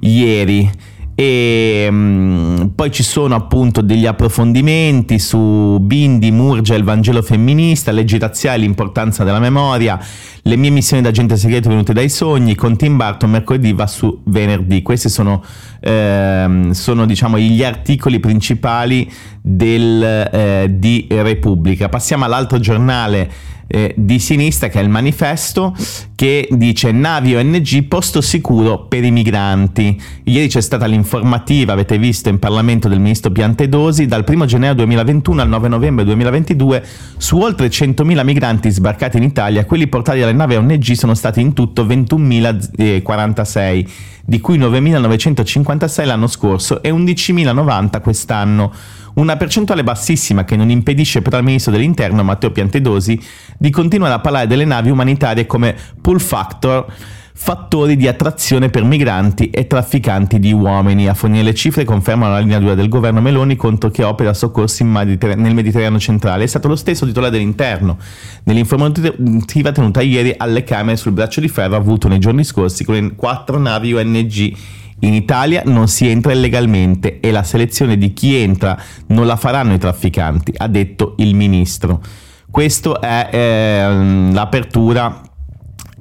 ieri 0.00 0.70
e 1.14 1.86
um, 1.90 2.72
poi 2.74 2.90
ci 2.90 3.02
sono 3.02 3.34
appunto 3.34 3.82
degli 3.82 4.06
approfondimenti 4.06 5.18
su 5.18 5.78
Bindi, 5.80 6.30
Murgia, 6.30 6.74
il 6.74 6.84
Vangelo 6.84 7.20
femminista, 7.20 7.92
leggi 7.92 8.18
razziali, 8.18 8.62
l'importanza 8.62 9.22
della 9.22 9.38
memoria, 9.38 10.00
le 10.42 10.56
mie 10.56 10.70
missioni 10.70 11.02
d'agente 11.02 11.36
segreto 11.36 11.68
venute 11.68 11.92
dai 11.92 12.08
sogni, 12.08 12.54
con 12.54 12.76
Tim 12.76 12.96
Burton 12.96 13.30
mercoledì 13.30 13.72
va 13.74 13.86
su 13.86 14.22
venerdì. 14.24 14.80
Questi 14.80 15.10
sono, 15.10 15.44
ehm, 15.80 16.70
sono 16.70 17.04
diciamo 17.04 17.38
gli 17.38 17.62
articoli 17.62 18.18
principali 18.18 19.10
del, 19.40 20.02
eh, 20.02 20.66
di 20.70 21.06
Repubblica. 21.10 21.88
Passiamo 21.90 22.24
all'altro 22.24 22.58
giornale 22.58 23.30
eh, 23.72 23.94
di 23.96 24.18
sinistra 24.18 24.68
che 24.68 24.78
è 24.78 24.82
il 24.82 24.90
manifesto 24.90 25.74
che 26.14 26.46
dice 26.50 26.92
navi 26.92 27.34
ONG 27.34 27.84
posto 27.84 28.20
sicuro 28.20 28.84
per 28.84 29.02
i 29.02 29.10
migranti. 29.10 29.98
Ieri 30.24 30.48
c'è 30.48 30.60
stata 30.60 30.84
l'informativa, 30.84 31.72
avete 31.72 31.96
visto, 31.98 32.28
in 32.28 32.38
Parlamento 32.38 32.88
del 32.88 33.00
ministro 33.00 33.30
Piantedosi, 33.30 34.04
dal 34.06 34.24
1 34.28 34.44
gennaio 34.44 34.74
2021 34.74 35.40
al 35.40 35.48
9 35.48 35.68
novembre 35.68 36.04
2022 36.04 36.84
su 37.16 37.38
oltre 37.38 37.68
100.000 37.68 38.24
migranti 38.24 38.70
sbarcati 38.70 39.16
in 39.16 39.22
Italia, 39.22 39.64
quelli 39.64 39.86
portati 39.86 40.20
dalle 40.20 40.32
navi 40.32 40.56
ONG 40.56 40.92
sono 40.92 41.14
stati 41.14 41.40
in 41.40 41.54
tutto 41.54 41.86
21.046, 41.86 43.86
di 44.24 44.40
cui 44.40 44.58
9.956 44.58 46.06
l'anno 46.06 46.26
scorso 46.26 46.82
e 46.82 46.90
11.090 46.90 48.00
quest'anno. 48.00 48.72
Una 49.14 49.36
percentuale 49.36 49.84
bassissima 49.84 50.44
che 50.44 50.56
non 50.56 50.70
impedisce 50.70 51.20
però 51.20 51.36
al 51.36 51.44
ministro 51.44 51.72
dell'interno 51.72 52.22
Matteo 52.22 52.50
Piantedosi 52.50 53.20
di 53.58 53.70
continuare 53.70 54.14
a 54.14 54.20
parlare 54.20 54.46
delle 54.46 54.64
navi 54.64 54.90
umanitarie 54.90 55.46
come 55.46 55.76
pull 56.00 56.18
factor 56.18 56.86
fattori 57.34 57.96
di 57.96 58.06
attrazione 58.08 58.68
per 58.68 58.84
migranti 58.84 59.50
e 59.50 59.66
trafficanti 59.66 60.38
di 60.38 60.52
uomini. 60.52 61.08
A 61.08 61.14
fornire 61.14 61.44
le 61.44 61.54
cifre 61.54 61.84
confermano 61.84 62.32
la 62.32 62.40
linea 62.40 62.58
dura 62.58 62.74
del 62.74 62.88
governo 62.88 63.20
Meloni 63.20 63.56
contro 63.56 63.90
chi 63.90 64.02
opera 64.02 64.34
soccorsi 64.34 64.84
Mediter- 64.84 65.36
nel 65.36 65.54
Mediterraneo 65.54 65.98
centrale. 65.98 66.44
È 66.44 66.46
stato 66.46 66.68
lo 66.68 66.76
stesso 66.76 67.06
titolare 67.06 67.32
dell'interno 67.32 67.98
nell'informativa 68.44 69.72
tenuta 69.72 70.02
ieri 70.02 70.34
alle 70.36 70.64
Camere 70.64 70.96
sul 70.96 71.12
braccio 71.12 71.40
di 71.40 71.48
ferro 71.48 71.76
avuto 71.76 72.08
nei 72.08 72.18
giorni 72.18 72.44
scorsi 72.44 72.84
con 72.84 72.94
le 72.94 73.14
quattro 73.14 73.58
navi 73.58 73.94
ONG 73.94 74.56
in 75.02 75.14
Italia 75.14 75.62
non 75.64 75.88
si 75.88 76.08
entra 76.08 76.32
illegalmente 76.32 77.18
e 77.18 77.32
la 77.32 77.42
selezione 77.42 77.98
di 77.98 78.12
chi 78.12 78.36
entra 78.36 78.80
non 79.08 79.26
la 79.26 79.36
faranno 79.36 79.74
i 79.74 79.78
trafficanti, 79.78 80.54
ha 80.56 80.68
detto 80.68 81.14
il 81.18 81.34
ministro. 81.34 82.00
Questa 82.48 83.00
è 83.00 83.28
eh, 83.32 84.30
l'apertura 84.32 85.22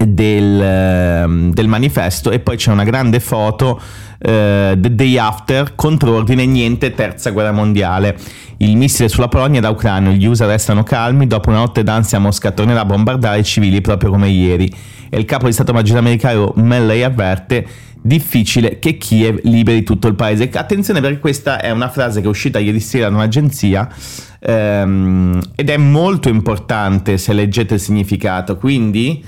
del, 0.08 0.62
ehm, 0.62 1.53
del, 1.53 1.67
manifesto 1.67 2.31
e 2.31 2.39
poi 2.39 2.58
c'è 2.58 2.72
una 2.72 2.84
grande 2.84 3.20
foto 3.20 3.79
uh, 3.79 4.20
The 4.20 4.96
Day 4.96 5.17
After, 5.17 5.75
contrordine 5.75 6.46
niente 6.46 6.93
terza 6.93 7.31
guerra 7.31 7.51
mondiale. 7.51 8.17
Il 8.58 8.77
missile 8.77 9.10
sulla 9.10 9.27
Polonia 9.27 9.60
da 9.60 9.70
ucraino, 9.70 10.12
gli 10.12 10.25
USA 10.25 10.46
restano 10.46 10.84
calmi, 10.84 11.25
dopo 11.27 11.50
una 11.50 11.60
notte 11.60 11.84
d'ansia 11.84 12.20
Mosca 12.20 12.51
tornerà 12.51 12.81
a 12.81 12.86
bombardare 12.86 13.39
i 13.39 13.43
civili 13.43 13.81
proprio 13.81 14.12
come 14.12 14.29
ieri. 14.29 14.72
E 15.10 15.17
il 15.17 15.25
capo 15.25 15.48
di 15.48 15.51
Stato 15.51 15.74
Maggiore 15.74 16.00
americano 16.00 16.53
Melley 16.55 17.01
avverte 17.01 17.65
difficile 18.01 18.79
che 18.79 18.98
Kiev 18.98 19.39
liberi 19.43 19.84
tutto 19.84 20.08
il 20.08 20.15
paese. 20.15 20.50
Attenzione 20.51 21.01
perché 21.01 21.20
questa 21.20 21.60
è 21.60 21.70
una 21.70 21.89
frase 21.89 22.20
che 22.20 22.25
è 22.25 22.29
uscita 22.29 22.60
ieri 22.60 22.79
sera 22.79 23.10
da 23.10 23.15
un'agenzia 23.15 23.88
ehm, 24.39 25.39
ed 25.55 25.70
è 25.70 25.77
molto 25.77 26.29
importante 26.29 27.17
se 27.17 27.34
leggete 27.34 27.75
il 27.75 27.79
significato. 27.79 28.58
Quindi 28.58 29.24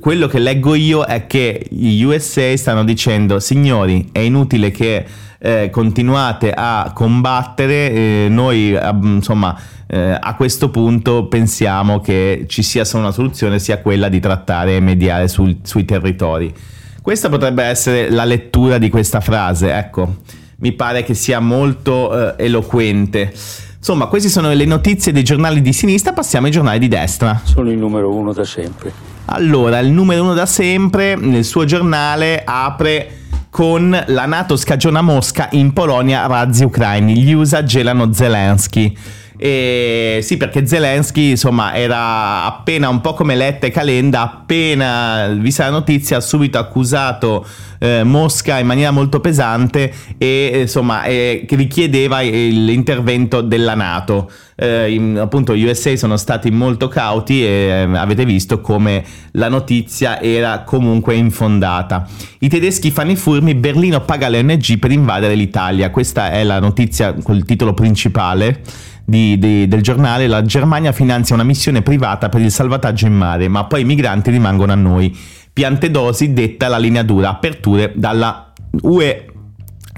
quello 0.00 0.26
che 0.26 0.38
leggo 0.38 0.74
io 0.74 1.04
è 1.04 1.26
che 1.26 1.66
gli 1.70 2.02
USA 2.02 2.54
stanno 2.56 2.84
dicendo 2.84 3.40
signori 3.40 4.10
è 4.12 4.18
inutile 4.18 4.70
che 4.70 5.04
eh, 5.38 5.70
continuate 5.70 6.52
a 6.54 6.92
combattere, 6.94 7.90
eh, 7.90 8.26
noi 8.30 8.78
insomma 9.02 9.58
eh, 9.88 10.16
a 10.18 10.34
questo 10.36 10.70
punto 10.70 11.26
pensiamo 11.26 12.00
che 12.00 12.44
ci 12.48 12.62
sia 12.62 12.84
solo 12.84 13.02
una 13.02 13.12
soluzione, 13.12 13.58
sia 13.58 13.78
quella 13.80 14.08
di 14.08 14.20
trattare 14.20 14.76
e 14.76 14.80
mediare 14.80 15.26
sul, 15.26 15.58
sui 15.62 15.84
territori. 15.84 16.54
Questa 17.02 17.28
potrebbe 17.28 17.64
essere 17.64 18.08
la 18.08 18.24
lettura 18.24 18.78
di 18.78 18.88
questa 18.88 19.20
frase, 19.20 19.74
ecco, 19.74 20.18
mi 20.58 20.72
pare 20.72 21.02
che 21.02 21.14
sia 21.14 21.40
molto 21.40 22.36
eh, 22.36 22.44
eloquente. 22.44 23.32
Insomma, 23.76 24.06
queste 24.06 24.28
sono 24.28 24.52
le 24.52 24.64
notizie 24.64 25.10
dei 25.10 25.24
giornali 25.24 25.60
di 25.60 25.72
sinistra, 25.72 26.12
passiamo 26.12 26.46
ai 26.46 26.52
giornali 26.52 26.78
di 26.78 26.86
destra. 26.86 27.40
Sono 27.42 27.68
il 27.68 27.78
numero 27.78 28.14
uno 28.14 28.32
da 28.32 28.44
sempre. 28.44 29.11
Allora, 29.26 29.78
il 29.78 29.90
numero 29.90 30.22
uno 30.22 30.34
da 30.34 30.46
sempre, 30.46 31.14
nel 31.16 31.44
suo 31.44 31.64
giornale 31.64 32.42
apre 32.44 33.18
con 33.50 34.04
la 34.06 34.26
Nato 34.26 34.56
scagiona 34.56 35.00
Mosca 35.00 35.48
in 35.52 35.72
Polonia 35.72 36.26
razzi 36.26 36.64
ucraini, 36.64 37.18
gli 37.18 37.32
USA 37.32 37.62
gelano 37.62 38.12
Zelensky. 38.12 38.96
E 39.44 40.20
sì, 40.22 40.36
perché 40.36 40.64
Zelensky, 40.68 41.30
insomma, 41.30 41.74
era 41.74 42.44
appena 42.44 42.88
un 42.88 43.00
po' 43.00 43.12
come 43.12 43.34
Letta 43.34 43.66
e 43.66 43.72
Calenda, 43.72 44.22
appena 44.22 45.26
vista 45.36 45.64
la 45.64 45.70
notizia, 45.70 46.18
ha 46.18 46.20
subito 46.20 46.58
accusato 46.58 47.44
eh, 47.80 48.04
Mosca 48.04 48.60
in 48.60 48.66
maniera 48.68 48.92
molto 48.92 49.18
pesante 49.18 49.92
e 50.16 50.60
insomma 50.60 51.02
eh, 51.02 51.44
richiedeva 51.50 52.20
l'intervento 52.20 53.40
della 53.40 53.74
Nato. 53.74 54.30
Eh, 54.54 54.92
in, 54.92 55.18
appunto 55.18 55.56
gli 55.56 55.64
USA 55.64 55.96
sono 55.96 56.16
stati 56.16 56.52
molto 56.52 56.86
cauti 56.86 57.42
e 57.42 57.48
eh, 57.48 57.96
avete 57.96 58.24
visto 58.24 58.60
come 58.60 59.02
la 59.32 59.48
notizia 59.48 60.20
era 60.20 60.62
comunque 60.62 61.14
infondata. 61.14 62.06
I 62.38 62.48
tedeschi 62.48 62.92
fanno 62.92 63.10
i 63.10 63.16
furmi, 63.16 63.56
Berlino 63.56 64.02
paga 64.02 64.28
le 64.28 64.38
ONG 64.38 64.78
per 64.78 64.92
invadere 64.92 65.34
l'Italia. 65.34 65.90
Questa 65.90 66.30
è 66.30 66.44
la 66.44 66.60
notizia 66.60 67.12
col 67.14 67.44
titolo 67.44 67.74
principale 67.74 68.60
di, 69.04 69.38
di, 69.38 69.68
del 69.68 69.82
giornale, 69.82 70.26
la 70.26 70.42
Germania 70.42 70.92
finanzia 70.92 71.34
una 71.34 71.44
missione 71.44 71.82
privata 71.82 72.28
per 72.28 72.40
il 72.40 72.50
salvataggio 72.50 73.06
in 73.06 73.14
mare, 73.14 73.48
ma 73.48 73.64
poi 73.64 73.82
i 73.82 73.84
migranti 73.84 74.30
rimangono 74.30 74.72
a 74.72 74.76
noi. 74.76 75.16
Piantedosi 75.52 76.32
detta 76.32 76.68
la 76.68 76.78
linea 76.78 77.02
dura, 77.02 77.30
aperture 77.30 77.92
dalla 77.94 78.52
UE. 78.82 79.26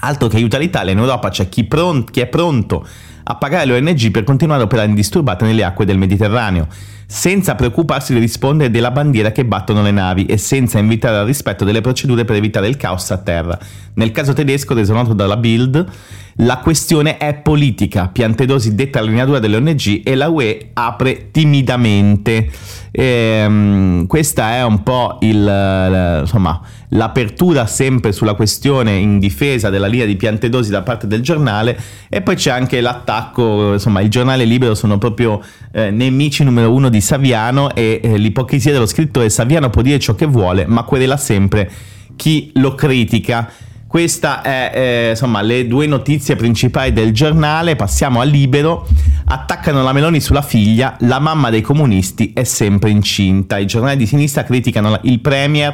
Altro 0.01 0.29
che 0.29 0.37
aiuta 0.37 0.59
l'Italia, 0.59 0.93
in 0.93 0.99
Europa 0.99 1.29
c'è 1.29 1.49
chi, 1.49 1.65
pron- 1.65 2.05
chi 2.05 2.21
è 2.21 2.27
pronto 2.27 2.87
a 3.25 3.37
pagare 3.37 3.64
le 3.64 3.75
ONG 3.75 4.11
per 4.11 4.25
continuare 4.25 4.62
a 4.62 4.64
operare 4.64 4.88
indisturbate 4.88 5.45
nelle 5.45 5.64
acque 5.64 5.85
del 5.85 5.99
Mediterraneo, 5.99 6.69
senza 7.07 7.54
preoccuparsi 7.54 8.12
di 8.12 8.21
rispondere 8.21 8.71
della 8.71 8.90
bandiera 8.90 9.33
che 9.33 9.45
battono 9.45 9.83
le 9.83 9.90
navi 9.90 10.26
e 10.26 10.37
senza 10.37 10.78
invitare 10.78 11.19
al 11.19 11.26
rispetto 11.26 11.64
delle 11.64 11.81
procedure 11.81 12.25
per 12.25 12.37
evitare 12.37 12.69
il 12.69 12.76
caos 12.76 13.11
a 13.11 13.19
terra. 13.19 13.59
Nel 13.95 14.11
caso 14.11 14.33
tedesco, 14.33 14.75
reso 14.75 14.93
noto 14.93 15.14
dalla 15.14 15.37
Bild, 15.37 15.87
la 16.38 16.59
questione 16.59 17.16
è 17.16 17.35
politica. 17.35 18.09
Piantedosi 18.09 18.75
detta 18.75 19.00
la 19.00 19.07
linea 19.07 19.25
dura 19.25 19.38
delle 19.38 19.57
ONG 19.57 20.00
e 20.04 20.14
la 20.14 20.28
UE 20.28 20.71
apre 20.73 21.31
timidamente. 21.31 22.50
Ehm, 22.90 24.07
questa 24.07 24.54
è 24.54 24.64
un 24.64 24.83
po' 24.83 25.19
il, 25.21 26.19
insomma, 26.23 26.61
l'apertura 26.95 27.67
sempre 27.67 28.13
sulla 28.13 28.35
questione 28.35 28.95
in 28.95 29.19
difesa 29.19 29.71
della 29.71 29.87
linea 29.87 30.07
di 30.07 30.17
Piantedosi 30.17 30.71
da 30.71 30.83
parte 30.83 31.07
del 31.07 31.23
giornale 31.23 31.79
e 32.09 32.23
poi 32.23 32.37
c'è 32.37 32.51
anche 32.51 32.81
l'attacco, 32.81 33.73
insomma 33.73 34.01
il 34.01 34.09
giornale 34.09 34.45
libero 34.45 34.75
sono 34.75 34.99
proprio 34.99 35.41
eh, 35.73 35.91
nemici 35.91 36.45
numero 36.45 36.73
uno 36.73 36.89
di 36.89 37.01
Saviano 37.01 37.75
e 37.75 38.01
eh, 38.03 38.17
l'ipocrisia 38.17 38.73
dello 38.73 38.87
scrittore 38.87 39.29
Saviano 39.29 39.71
può 39.71 39.83
dire 39.83 39.99
ciò 39.99 40.15
che 40.15 40.27
vuole 40.27 40.67
ma 40.67 40.83
querela 40.85 41.17
sempre 41.17 41.71
chi 42.17 42.51
lo 42.55 42.75
critica. 42.75 43.51
Queste 43.87 44.41
è 44.43 44.73
eh, 44.75 45.09
insomma 45.11 45.41
le 45.41 45.69
due 45.69 45.87
notizie 45.87 46.35
principali 46.35 46.93
del 46.93 47.13
giornale. 47.13 47.77
Passiamo 47.77 48.21
a 48.21 48.25
Libero. 48.25 48.87
Attaccano 49.27 49.85
la 49.85 49.93
Meloni 49.93 50.21
sulla 50.21 50.43
figlia. 50.43 50.97
La 51.01 51.21
mamma 51.21 51.49
dei 51.49 51.61
comunisti 51.61 52.33
è 52.35 52.43
sempre 52.43 52.91
incinta. 52.91 53.57
I 53.57 53.67
giornali 53.67 53.97
di 53.97 54.07
sinistra 54.07 54.43
criticano 54.43 54.99
il 55.03 55.21
Premier. 55.21 55.73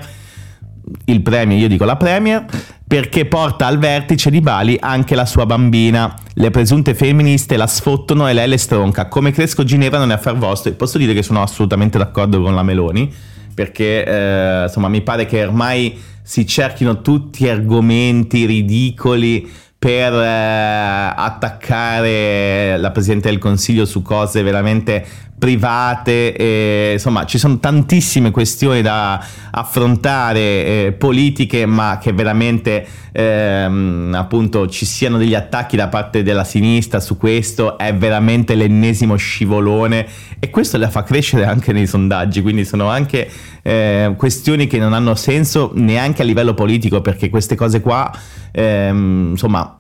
Il 1.05 1.23
Premier, 1.23 1.59
io 1.59 1.69
dico 1.69 1.85
la 1.85 1.97
Premier, 1.97 2.45
perché 2.87 3.25
porta 3.27 3.67
al 3.67 3.79
vertice 3.79 4.31
di 4.31 4.41
Bali 4.41 4.77
anche 4.81 5.15
la 5.15 5.27
sua 5.27 5.47
bambina. 5.47 6.15
Le 6.35 6.51
presunte 6.51 6.95
femministe 6.95 7.57
la 7.57 7.67
sfottono 7.67 8.29
e 8.29 8.33
lei 8.33 8.49
le 8.49 8.59
stronca. 8.59 9.07
Come 9.07 9.31
cresco 9.31 9.63
Ginevra 9.63 9.99
non 9.99 10.11
è 10.11 10.15
affar 10.15 10.37
vostro. 10.37 10.73
Posso 10.73 10.99
dire 10.99 11.15
che 11.15 11.23
sono 11.23 11.43
assolutamente 11.43 11.99
d'accordo 11.99 12.43
con 12.43 12.55
la 12.55 12.63
Meloni, 12.63 13.13
perché 13.55 14.05
eh, 14.05 14.63
insomma 14.65 14.89
mi 14.89 15.03
pare 15.03 15.27
che 15.27 15.45
ormai 15.45 15.99
si 16.23 16.47
cerchino 16.47 17.01
tutti 17.01 17.49
argomenti 17.49 18.47
ridicoli 18.47 19.49
per 19.81 20.13
eh, 20.13 21.15
attaccare 21.17 22.77
la 22.77 22.91
Presidente 22.91 23.31
del 23.31 23.39
Consiglio 23.39 23.87
su 23.87 24.03
cose 24.03 24.43
veramente 24.43 25.07
private, 25.41 26.37
e, 26.37 26.91
insomma 26.93 27.25
ci 27.25 27.39
sono 27.39 27.59
tantissime 27.59 28.31
questioni 28.31 28.83
da 28.83 29.25
affrontare, 29.51 30.41
eh, 30.41 30.95
politiche, 30.97 31.65
ma 31.65 31.99
che 32.01 32.13
veramente 32.13 32.87
ehm, 33.11 34.13
appunto 34.15 34.69
ci 34.69 34.85
siano 34.85 35.17
degli 35.17 35.35
attacchi 35.35 35.77
da 35.77 35.89
parte 35.89 36.23
della 36.23 36.45
sinistra 36.45 37.01
su 37.01 37.17
questo 37.17 37.79
è 37.79 37.95
veramente 37.95 38.55
l'ennesimo 38.55 39.17
scivolone 39.17 40.07
e 40.39 40.51
questo 40.51 40.77
la 40.77 40.91
fa 40.91 41.03
crescere 41.03 41.47
anche 41.47 41.73
nei 41.73 41.87
sondaggi, 41.87 42.43
quindi 42.43 42.67
sono 42.67 42.89
anche 42.89 43.29
eh, 43.63 44.13
questioni 44.19 44.67
che 44.67 44.79
non 44.79 44.93
hanno 44.93 45.15
senso 45.15 45.73
neanche 45.75 46.21
a 46.21 46.25
livello 46.27 46.53
politico 46.53 47.01
perché 47.01 47.31
queste 47.31 47.55
cose 47.55 47.81
qua 47.81 48.13
ehm, 48.53 49.29
insomma 49.31 49.80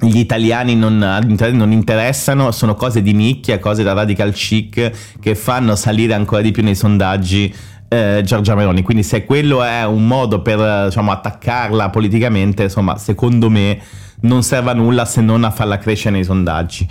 gli 0.00 0.18
italiani 0.18 0.76
non, 0.76 0.98
non, 0.98 1.72
interessano, 1.72 2.50
sono 2.50 2.74
cose 2.74 3.02
di 3.02 3.12
nicchia, 3.12 3.58
cose 3.58 3.82
da 3.82 3.92
radical 3.92 4.32
chic 4.32 4.90
che 5.20 5.34
fanno 5.34 5.74
salire 5.74 6.14
ancora 6.14 6.42
di 6.42 6.50
più 6.50 6.62
nei 6.62 6.74
sondaggi 6.74 7.52
eh, 7.88 8.22
Giorgia 8.24 8.54
Meloni. 8.54 8.82
Quindi 8.82 9.02
se 9.02 9.24
quello 9.24 9.62
è 9.62 9.84
un 9.84 10.06
modo 10.06 10.42
per 10.42 10.86
diciamo, 10.86 11.10
attaccarla 11.10 11.90
politicamente, 11.90 12.64
insomma, 12.64 12.96
secondo 12.98 13.48
me 13.48 13.78
non 14.20 14.42
serve 14.42 14.70
a 14.70 14.74
nulla 14.74 15.04
se 15.04 15.20
non 15.20 15.44
a 15.44 15.50
farla 15.50 15.78
crescere 15.78 16.14
nei 16.14 16.24
sondaggi. 16.24 16.86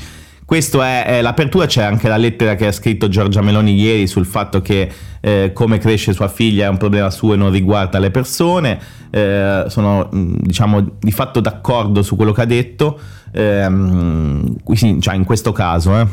Questa 0.46 0.86
è, 0.86 1.06
è, 1.06 1.22
l'apertura, 1.22 1.66
c'è 1.66 1.84
anche 1.84 2.08
la 2.08 2.18
lettera 2.18 2.54
che 2.54 2.68
ha 2.68 2.72
scritto 2.72 3.08
Giorgia 3.08 3.42
Meloni 3.42 3.74
ieri 3.74 4.06
sul 4.06 4.28
fatto 4.28 4.62
che 4.62 4.88
eh, 5.20 5.52
come 5.54 5.80
cresce 5.80 6.14
sua 6.14 6.28
figlia 6.28 6.66
è 6.66 6.70
un 6.70 6.78
problema 6.78 7.10
suo 7.10 7.34
e 7.34 7.36
non 7.36 7.50
riguarda 7.50 7.98
le 7.98 8.12
persone. 8.12 8.80
Eh, 9.10 9.66
sono 9.68 10.08
diciamo 10.12 10.98
di 11.00 11.12
fatto 11.12 11.40
d'accordo 11.40 12.04
su 12.04 12.16
quello 12.16 12.32
che 12.32 12.42
ha 12.42 12.46
detto, 12.46 13.00
ehm, 13.32 14.58
cioè 15.00 15.16
in 15.16 15.24
questo 15.24 15.52
caso. 15.52 16.00
Eh. 16.00 16.08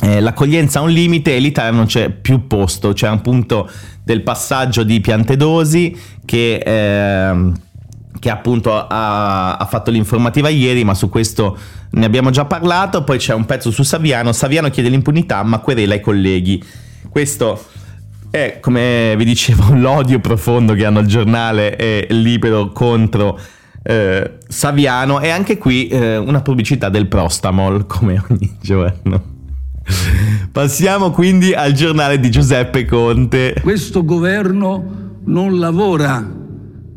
Eh, 0.00 0.20
l'accoglienza 0.20 0.78
ha 0.78 0.82
un 0.82 0.90
limite 0.90 1.36
e 1.36 1.38
l'Italia 1.38 1.72
non 1.72 1.86
c'è 1.86 2.08
più 2.08 2.46
posto, 2.46 2.92
c'è 2.94 3.10
un 3.10 3.20
punto 3.20 3.68
del 4.02 4.22
passaggio 4.22 4.82
di 4.82 5.00
Piantedosi 5.00 5.94
che, 6.24 6.54
eh, 6.54 7.52
che 8.18 8.30
appunto 8.30 8.74
ha, 8.74 9.56
ha, 9.56 9.66
fatto 9.66 9.90
l'informativa 9.90 10.48
ieri, 10.48 10.84
ma 10.84 10.94
su 10.94 11.08
questo 11.08 11.56
ne 11.90 12.04
abbiamo 12.04 12.30
già 12.30 12.44
parlato, 12.44 13.04
poi 13.04 13.18
c'è 13.18 13.34
un 13.34 13.44
pezzo 13.44 13.70
su 13.70 13.82
Saviano, 13.82 14.32
Saviano 14.32 14.70
chiede 14.70 14.88
l'impunità 14.88 15.42
ma 15.42 15.58
querela 15.58 15.94
i 15.94 16.00
colleghi. 16.00 16.62
Questo 17.08 17.62
è, 18.30 18.58
come 18.60 19.14
vi 19.16 19.24
dicevo, 19.24 19.72
l'odio 19.76 20.20
profondo 20.20 20.74
che 20.74 20.84
hanno 20.84 21.00
il 21.00 21.06
giornale 21.06 21.76
e 21.76 22.06
Libero 22.10 22.72
contro 22.72 23.38
eh, 23.82 24.38
Saviano 24.46 25.20
e 25.20 25.30
anche 25.30 25.56
qui 25.56 25.88
eh, 25.88 26.16
una 26.16 26.42
pubblicità 26.42 26.88
del 26.88 27.06
Prostamol 27.06 27.86
come 27.88 28.22
ogni 28.28 28.56
giorno. 28.60 29.36
Passiamo 30.52 31.10
quindi 31.10 31.54
al 31.54 31.72
giornale 31.72 32.20
di 32.20 32.30
Giuseppe 32.30 32.84
Conte. 32.84 33.54
Questo 33.62 34.04
governo 34.04 35.16
non 35.24 35.58
lavora 35.58 36.37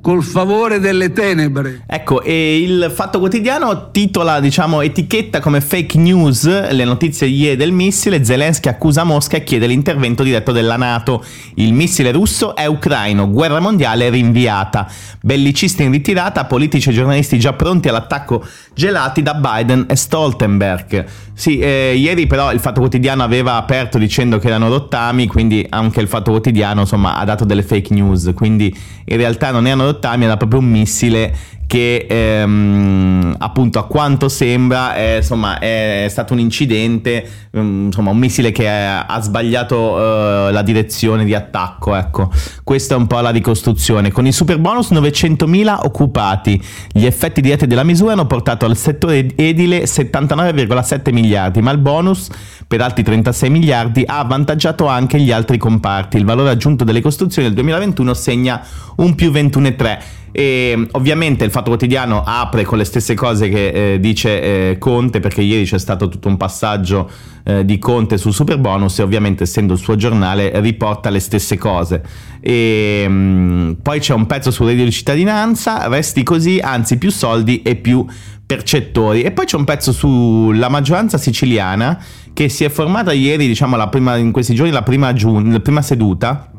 col 0.01 0.23
favore 0.23 0.79
delle 0.79 1.13
tenebre. 1.13 1.83
Ecco, 1.85 2.21
e 2.21 2.59
il 2.59 2.91
Fatto 2.93 3.19
Quotidiano 3.19 3.91
titola, 3.91 4.39
diciamo, 4.39 4.81
etichetta 4.81 5.39
come 5.39 5.61
fake 5.61 5.97
news 5.97 6.71
le 6.71 6.83
notizie 6.83 7.27
ieri 7.27 7.55
del 7.55 7.71
missile, 7.71 8.23
Zelensky 8.23 8.67
accusa 8.67 9.03
Mosca 9.03 9.37
e 9.37 9.43
chiede 9.43 9.67
l'intervento 9.67 10.23
diretto 10.23 10.51
della 10.51 10.75
Nato. 10.75 11.23
Il 11.55 11.73
missile 11.73 12.11
russo 12.11 12.55
è 12.55 12.65
ucraino, 12.65 13.29
guerra 13.29 13.59
mondiale 13.59 14.09
rinviata. 14.09 14.89
Bellicisti 15.21 15.83
in 15.83 15.91
ritirata, 15.91 16.45
politici 16.45 16.89
e 16.89 16.93
giornalisti 16.93 17.37
già 17.37 17.53
pronti 17.53 17.87
all'attacco 17.87 18.43
gelati 18.73 19.21
da 19.21 19.35
Biden 19.35 19.85
e 19.87 19.95
Stoltenberg. 19.95 21.05
Sì, 21.41 21.57
eh, 21.57 21.95
ieri 21.97 22.27
però 22.27 22.53
il 22.53 22.59
Fatto 22.59 22.81
Quotidiano 22.81 23.23
aveva 23.23 23.55
aperto 23.55 23.97
dicendo 23.97 24.37
che 24.37 24.45
erano 24.45 24.69
rottami, 24.69 25.25
quindi 25.25 25.65
anche 25.67 25.99
il 25.99 26.07
Fatto 26.07 26.29
Quotidiano 26.29 26.81
insomma 26.81 27.17
ha 27.17 27.25
dato 27.25 27.45
delle 27.45 27.63
fake 27.63 27.91
news, 27.95 28.29
quindi 28.35 28.71
in 29.05 29.17
realtà 29.17 29.49
non 29.49 29.65
erano 29.65 29.85
rottami, 29.85 30.25
era 30.25 30.37
proprio 30.37 30.59
un 30.59 30.69
missile 30.69 31.35
che 31.71 32.05
ehm, 32.05 33.33
appunto 33.37 33.79
a 33.79 33.85
quanto 33.85 34.27
sembra 34.27 34.93
è, 34.93 35.15
insomma, 35.21 35.57
è 35.57 36.05
stato 36.09 36.33
un 36.33 36.39
incidente, 36.39 37.25
um, 37.51 37.85
insomma 37.85 38.09
un 38.09 38.17
missile 38.17 38.51
che 38.51 38.65
è, 38.65 39.05
ha 39.07 39.21
sbagliato 39.21 39.77
uh, 39.77 40.51
la 40.51 40.61
direzione 40.63 41.23
di 41.23 41.33
attacco, 41.33 41.95
ecco. 41.95 42.29
Questa 42.65 42.95
è 42.95 42.97
un 42.97 43.07
po' 43.07 43.21
la 43.21 43.29
ricostruzione. 43.29 44.11
Con 44.11 44.27
il 44.27 44.33
super 44.33 44.59
bonus 44.59 44.91
900.000 44.91 45.79
occupati, 45.83 46.61
gli 46.91 47.05
effetti 47.05 47.39
diretti 47.39 47.67
della 47.67 47.83
misura 47.83 48.11
hanno 48.11 48.27
portato 48.27 48.65
al 48.65 48.75
settore 48.75 49.25
edile 49.37 49.83
79,7 49.85 51.13
miliardi, 51.13 51.61
ma 51.61 51.71
il 51.71 51.77
bonus 51.77 52.27
per 52.71 52.79
altri 52.79 53.03
36 53.03 53.49
miliardi 53.49 54.03
ha 54.05 54.19
avvantaggiato 54.19 54.87
anche 54.87 55.19
gli 55.19 55.29
altri 55.29 55.57
comparti. 55.57 56.15
Il 56.15 56.23
valore 56.23 56.51
aggiunto 56.51 56.85
delle 56.85 57.01
costruzioni 57.01 57.49
del 57.49 57.55
2021 57.55 58.13
segna 58.13 58.65
un 58.95 59.13
più 59.13 59.29
21,3 59.29 59.99
e 60.31 60.87
ovviamente 60.91 61.43
il 61.43 61.51
Fatto 61.51 61.71
Quotidiano 61.71 62.23
apre 62.25 62.63
con 62.63 62.77
le 62.77 62.85
stesse 62.85 63.13
cose 63.13 63.49
che 63.49 63.95
eh, 63.95 63.99
dice 63.99 64.69
eh, 64.69 64.77
Conte, 64.77 65.19
perché 65.19 65.41
ieri 65.41 65.65
c'è 65.65 65.77
stato 65.77 66.07
tutto 66.07 66.29
un 66.29 66.37
passaggio 66.37 67.11
eh, 67.43 67.65
di 67.65 67.77
Conte 67.77 68.17
sul 68.17 68.31
super 68.31 68.57
bonus 68.57 68.99
e 68.99 69.03
ovviamente 69.03 69.43
essendo 69.43 69.73
il 69.73 69.79
suo 69.79 69.97
giornale 69.97 70.57
riporta 70.61 71.09
le 71.09 71.19
stesse 71.19 71.57
cose. 71.57 72.01
E, 72.39 73.05
mh, 73.05 73.11
mm, 73.11 73.71
poi 73.83 73.99
c'è 73.99 74.13
un 74.13 74.27
pezzo 74.27 74.49
sul 74.49 74.67
reddito 74.67 74.85
di 74.85 74.93
cittadinanza, 74.93 75.89
resti 75.89 76.23
così, 76.23 76.59
anzi 76.63 76.97
più 76.97 77.11
soldi 77.11 77.61
e 77.63 77.75
più 77.75 78.05
percettori. 78.45 79.23
E 79.23 79.31
poi 79.31 79.45
c'è 79.45 79.55
un 79.55 79.63
pezzo 79.63 79.93
sulla 79.93 80.67
maggioranza 80.67 81.17
siciliana 81.17 81.97
che 82.33 82.49
si 82.49 82.63
è 82.63 82.69
formata 82.69 83.11
ieri, 83.11 83.47
diciamo, 83.47 83.75
prima, 83.87 84.15
in 84.17 84.31
questi 84.31 84.53
giorni, 84.53 84.71
la 84.71 84.83
prima, 84.83 85.13
giun- 85.13 85.51
la 85.51 85.59
prima 85.59 85.81
seduta 85.81 86.51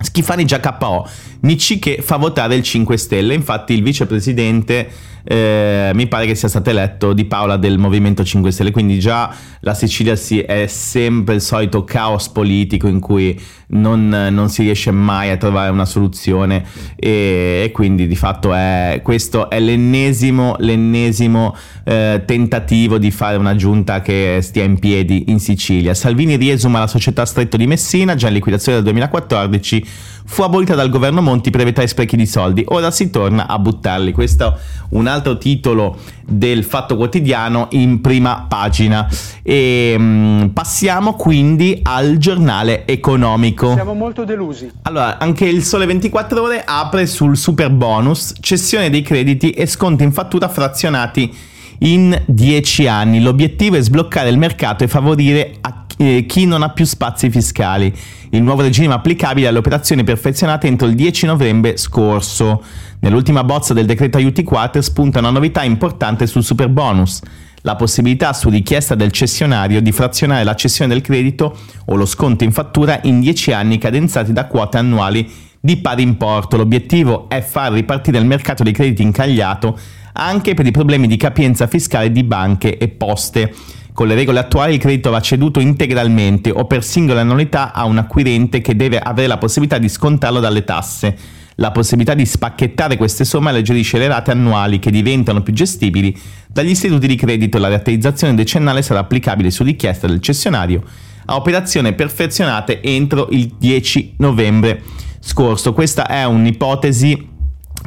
Schifani 0.00 0.44
già 0.44 0.60
KO, 0.60 1.08
Nicci 1.40 1.78
che 1.78 2.00
fa 2.02 2.16
votare 2.16 2.54
il 2.54 2.62
5 2.62 2.96
Stelle, 2.96 3.34
infatti 3.34 3.72
il 3.74 3.82
vicepresidente 3.82 4.88
eh, 5.30 5.90
mi 5.92 6.06
pare 6.06 6.24
che 6.24 6.34
sia 6.34 6.48
stato 6.48 6.70
eletto 6.70 7.12
Di 7.12 7.26
Paola 7.26 7.58
del 7.58 7.76
Movimento 7.76 8.24
5 8.24 8.50
Stelle, 8.50 8.70
quindi 8.70 8.98
già 8.98 9.30
la 9.60 9.74
Sicilia 9.74 10.16
si 10.16 10.40
è 10.40 10.66
sempre 10.66 11.34
il 11.34 11.42
solito 11.42 11.84
caos 11.84 12.30
politico 12.30 12.88
in 12.88 12.98
cui 12.98 13.38
non, 13.68 14.08
non 14.08 14.48
si 14.48 14.62
riesce 14.62 14.90
mai 14.90 15.28
a 15.28 15.36
trovare 15.36 15.70
una 15.70 15.84
soluzione 15.84 16.64
e, 16.96 17.64
e 17.64 17.70
quindi 17.72 18.06
di 18.06 18.16
fatto 18.16 18.54
è, 18.54 19.00
questo 19.02 19.50
è 19.50 19.60
l'ennesimo, 19.60 20.56
l'ennesimo 20.60 21.54
eh, 21.84 22.22
tentativo 22.24 22.96
di 22.96 23.10
fare 23.10 23.36
una 23.36 23.54
giunta 23.54 24.00
che 24.00 24.38
stia 24.40 24.64
in 24.64 24.78
piedi 24.78 25.24
in 25.28 25.40
Sicilia. 25.40 25.92
Salvini 25.92 26.36
riesuma 26.36 26.78
la 26.78 26.86
società 26.86 27.26
Stretto 27.26 27.58
di 27.58 27.66
Messina, 27.66 28.14
già 28.14 28.28
in 28.28 28.34
liquidazione 28.34 28.78
del 28.78 28.86
2014 28.86 29.86
fu 30.28 30.42
abolita 30.42 30.74
dal 30.74 30.90
governo 30.90 31.22
Monti 31.22 31.48
per 31.50 31.62
evitare 31.62 31.88
sprechi 31.88 32.14
di 32.14 32.26
soldi, 32.26 32.62
ora 32.68 32.90
si 32.90 33.08
torna 33.08 33.46
a 33.48 33.58
buttarli. 33.58 34.12
Questo 34.12 34.54
è 34.54 34.76
un 34.90 35.06
altro 35.06 35.17
titolo 35.38 35.98
del 36.24 36.64
Fatto 36.64 36.96
Quotidiano 36.96 37.68
in 37.72 38.00
prima 38.00 38.46
pagina. 38.48 39.08
E 39.42 39.96
mh, 39.98 40.02
mm, 40.02 40.46
passiamo 40.48 41.14
quindi 41.14 41.80
al 41.82 42.18
giornale 42.18 42.86
economico. 42.86 43.72
Siamo 43.72 43.94
molto 43.94 44.24
delusi. 44.24 44.70
Allora, 44.82 45.18
anche 45.18 45.46
il 45.46 45.62
Sole 45.62 45.86
24 45.86 46.42
Ore 46.42 46.62
apre 46.64 47.06
sul 47.06 47.36
super 47.36 47.70
bonus, 47.70 48.34
cessione 48.40 48.90
dei 48.90 49.02
crediti 49.02 49.50
e 49.50 49.66
sconti 49.66 50.04
in 50.04 50.12
fattura 50.12 50.48
frazionati 50.48 51.34
in 51.80 52.20
10 52.26 52.86
anni. 52.86 53.20
L'obiettivo 53.20 53.76
è 53.76 53.80
sbloccare 53.80 54.28
il 54.28 54.38
mercato 54.38 54.84
e 54.84 54.88
favorire 54.88 55.56
eh, 55.96 56.24
chi 56.26 56.46
non 56.46 56.62
ha 56.62 56.70
più 56.70 56.84
spazi 56.84 57.30
fiscali 57.30 57.92
il 58.30 58.42
nuovo 58.42 58.62
regime 58.62 58.92
applicabile 58.92 59.48
alle 59.48 59.58
operazioni 59.58 60.04
perfezionate 60.04 60.66
entro 60.66 60.86
il 60.86 60.94
10 60.94 61.26
novembre 61.26 61.76
scorso. 61.76 62.62
Nell'ultima 63.00 63.44
bozza 63.44 63.74
del 63.74 63.86
decreto 63.86 64.18
aiuti 64.18 64.42
quater 64.42 64.82
spunta 64.82 65.18
una 65.20 65.30
novità 65.30 65.62
importante 65.62 66.26
sul 66.26 66.42
super 66.42 66.68
bonus 66.68 67.20
la 67.62 67.76
possibilità 67.76 68.32
su 68.32 68.48
richiesta 68.48 68.94
del 68.94 69.12
cessionario 69.12 69.82
di 69.82 69.92
frazionare 69.92 70.44
la 70.44 70.54
cessione 70.54 70.92
del 70.92 71.02
credito 71.02 71.56
o 71.86 71.96
lo 71.96 72.06
sconto 72.06 72.44
in 72.44 72.52
fattura 72.52 73.00
in 73.02 73.20
10 73.20 73.52
anni 73.52 73.78
cadenzati 73.78 74.32
da 74.32 74.46
quote 74.46 74.78
annuali 74.78 75.30
di 75.60 75.76
pari 75.78 76.02
importo. 76.02 76.56
L'obiettivo 76.56 77.28
è 77.28 77.40
far 77.40 77.72
ripartire 77.72 78.18
il 78.18 78.26
mercato 78.26 78.62
dei 78.62 78.72
crediti 78.72 79.02
incagliato 79.02 79.78
anche 80.12 80.54
per 80.54 80.66
i 80.66 80.70
problemi 80.70 81.06
di 81.06 81.16
capienza 81.16 81.66
fiscale 81.66 82.10
di 82.10 82.24
banche 82.24 82.76
e 82.76 82.88
poste. 82.88 83.52
Con 83.92 84.06
le 84.06 84.14
regole 84.14 84.38
attuali 84.38 84.74
il 84.74 84.80
credito 84.80 85.10
va 85.10 85.20
ceduto 85.20 85.58
integralmente 85.58 86.50
o 86.50 86.66
per 86.66 86.84
singola 86.84 87.20
annualità 87.20 87.72
a 87.72 87.84
un 87.84 87.98
acquirente 87.98 88.60
che 88.60 88.76
deve 88.76 88.98
avere 88.98 89.26
la 89.26 89.38
possibilità 89.38 89.78
di 89.78 89.88
scontarlo 89.88 90.38
dalle 90.38 90.64
tasse. 90.64 91.16
La 91.60 91.72
possibilità 91.72 92.14
di 92.14 92.24
spacchettare 92.24 92.96
queste 92.96 93.24
somme 93.24 93.50
alleggerisce 93.50 93.98
le 93.98 94.06
rate 94.06 94.30
annuali 94.30 94.78
che 94.78 94.92
diventano 94.92 95.42
più 95.42 95.52
gestibili 95.52 96.16
dagli 96.46 96.70
istituti 96.70 97.08
di 97.08 97.16
credito. 97.16 97.58
La 97.58 97.66
rateizzazione 97.66 98.36
decennale 98.36 98.80
sarà 98.80 99.00
applicabile 99.00 99.50
su 99.50 99.64
richiesta 99.64 100.06
del 100.06 100.20
cessionario 100.20 100.84
a 101.24 101.34
operazioni 101.34 101.92
perfezionate 101.94 102.80
entro 102.80 103.26
il 103.32 103.56
10 103.58 104.14
novembre 104.18 104.82
scorso. 105.18 105.72
Questa 105.72 106.06
è 106.06 106.24
un'ipotesi 106.24 107.28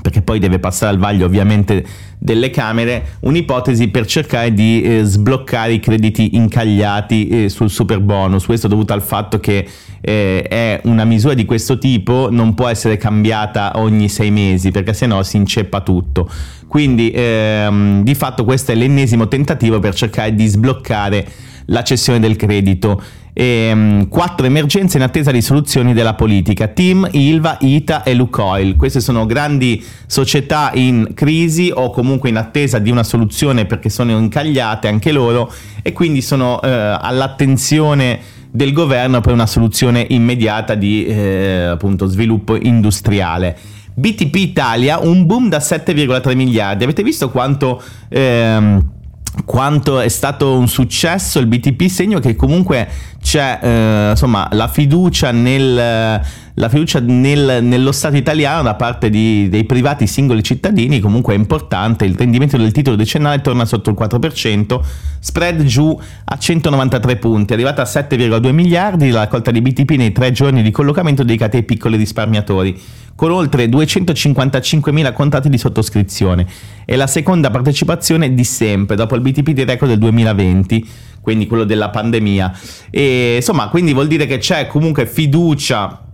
perché 0.01 0.21
poi 0.21 0.39
deve 0.39 0.59
passare 0.59 0.91
al 0.91 0.99
vaglio 0.99 1.25
ovviamente 1.25 1.85
delle 2.23 2.51
Camere, 2.51 3.17
un'ipotesi 3.21 3.87
per 3.87 4.05
cercare 4.05 4.53
di 4.53 4.83
eh, 4.83 5.03
sbloccare 5.03 5.73
i 5.73 5.79
crediti 5.79 6.35
incagliati 6.35 7.27
eh, 7.27 7.49
sul 7.49 7.71
super 7.71 7.99
bonus. 7.99 8.45
Questo 8.45 8.67
dovuto 8.67 8.93
al 8.93 9.01
fatto 9.01 9.39
che 9.39 9.67
eh, 9.99 10.43
è 10.43 10.81
una 10.83 11.03
misura 11.03 11.33
di 11.33 11.45
questo 11.45 11.79
tipo, 11.79 12.27
non 12.29 12.53
può 12.53 12.67
essere 12.67 12.97
cambiata 12.97 13.71
ogni 13.77 14.07
sei 14.07 14.29
mesi 14.29 14.69
perché 14.69 14.93
sennò 14.93 15.23
si 15.23 15.37
inceppa 15.37 15.81
tutto. 15.81 16.29
Quindi 16.67 17.11
ehm, 17.11 18.03
di 18.03 18.13
fatto 18.13 18.43
questo 18.43 18.71
è 18.71 18.75
l'ennesimo 18.75 19.27
tentativo 19.27 19.79
per 19.79 19.95
cercare 19.95 20.35
di 20.35 20.45
sbloccare 20.45 21.27
la 21.65 21.81
cessione 21.81 22.19
del 22.19 22.35
credito 22.35 23.01
e, 23.33 23.71
um, 23.71 24.07
quattro 24.07 24.45
emergenze 24.45 24.97
in 24.97 25.03
attesa 25.03 25.31
di 25.31 25.41
soluzioni 25.41 25.93
della 25.93 26.13
politica, 26.13 26.67
Team, 26.67 27.07
Ilva, 27.11 27.57
Ita 27.61 28.03
e 28.03 28.13
Lukoil. 28.13 28.75
Queste 28.75 28.99
sono 28.99 29.25
grandi 29.25 29.83
società 30.05 30.71
in 30.73 31.11
crisi 31.13 31.71
o 31.73 31.89
comunque 31.91 32.10
in 32.23 32.37
attesa 32.37 32.79
di 32.79 32.89
una 32.89 33.03
soluzione 33.03 33.65
perché 33.65 33.89
sono 33.89 34.11
incagliate 34.11 34.87
anche 34.87 35.11
loro 35.11 35.51
e 35.81 35.93
quindi 35.93 36.21
sono 36.21 36.61
eh, 36.61 36.69
all'attenzione 36.69 38.19
del 38.51 38.73
governo 38.73 39.21
per 39.21 39.33
una 39.33 39.47
soluzione 39.47 40.05
immediata 40.09 40.75
di 40.75 41.05
eh, 41.05 41.63
appunto, 41.71 42.05
sviluppo 42.05 42.55
industriale. 42.55 43.57
BTP 43.93 44.35
Italia, 44.35 44.99
un 44.99 45.25
boom 45.25 45.49
da 45.49 45.59
7,3 45.59 46.35
miliardi. 46.35 46.83
Avete 46.83 47.03
visto 47.03 47.29
quanto... 47.29 47.81
Ehm, 48.09 48.99
quanto 49.45 50.01
è 50.01 50.09
stato 50.09 50.57
un 50.57 50.67
successo 50.67 51.39
il 51.39 51.47
BTP 51.47 51.87
segno 51.87 52.19
che 52.19 52.35
comunque 52.35 52.87
c'è 53.21 53.59
eh, 53.61 54.09
insomma 54.11 54.47
la 54.51 54.67
fiducia, 54.67 55.31
nel, 55.31 55.73
la 55.73 56.69
fiducia 56.69 56.99
nel, 56.99 57.59
nello 57.63 57.91
Stato 57.91 58.17
italiano 58.17 58.63
da 58.63 58.73
parte 58.73 59.09
di, 59.09 59.47
dei 59.47 59.63
privati 59.63 60.07
singoli 60.07 60.43
cittadini 60.43 60.99
comunque 60.99 61.33
è 61.33 61.37
importante 61.37 62.05
il 62.05 62.15
rendimento 62.15 62.57
del 62.57 62.71
titolo 62.71 62.95
decennale 62.95 63.41
torna 63.41 63.65
sotto 63.65 63.91
il 63.91 63.97
4% 63.99 64.79
spread 65.19 65.63
giù 65.63 65.97
a 66.25 66.37
193 66.37 67.15
punti 67.17 67.51
è 67.51 67.55
arrivata 67.55 67.83
a 67.83 67.85
7,2 67.85 68.51
miliardi 68.51 69.11
la 69.11 69.19
raccolta 69.19 69.51
di 69.51 69.61
BTP 69.61 69.91
nei 69.91 70.11
tre 70.11 70.31
giorni 70.31 70.63
di 70.63 70.71
collocamento 70.71 71.23
dedicati 71.23 71.57
ai 71.57 71.63
piccoli 71.63 71.97
risparmiatori 71.97 72.79
con 73.21 73.29
oltre 73.29 73.65
255.000 73.65 75.13
contratti 75.13 75.47
di 75.47 75.59
sottoscrizione. 75.59 76.47
È 76.83 76.95
la 76.95 77.05
seconda 77.05 77.51
partecipazione 77.51 78.33
di 78.33 78.43
sempre, 78.43 78.95
dopo 78.95 79.13
il 79.13 79.21
BTP 79.21 79.51
di 79.51 79.63
record 79.63 79.91
del 79.91 79.99
2020, 79.99 80.87
quindi 81.21 81.47
quello 81.47 81.63
della 81.63 81.89
pandemia. 81.89 82.51
E 82.89 83.35
insomma, 83.37 83.69
quindi 83.69 83.93
vuol 83.93 84.07
dire 84.07 84.25
che 84.25 84.37
c'è 84.37 84.67
comunque 84.67 85.05
fiducia 85.05 86.05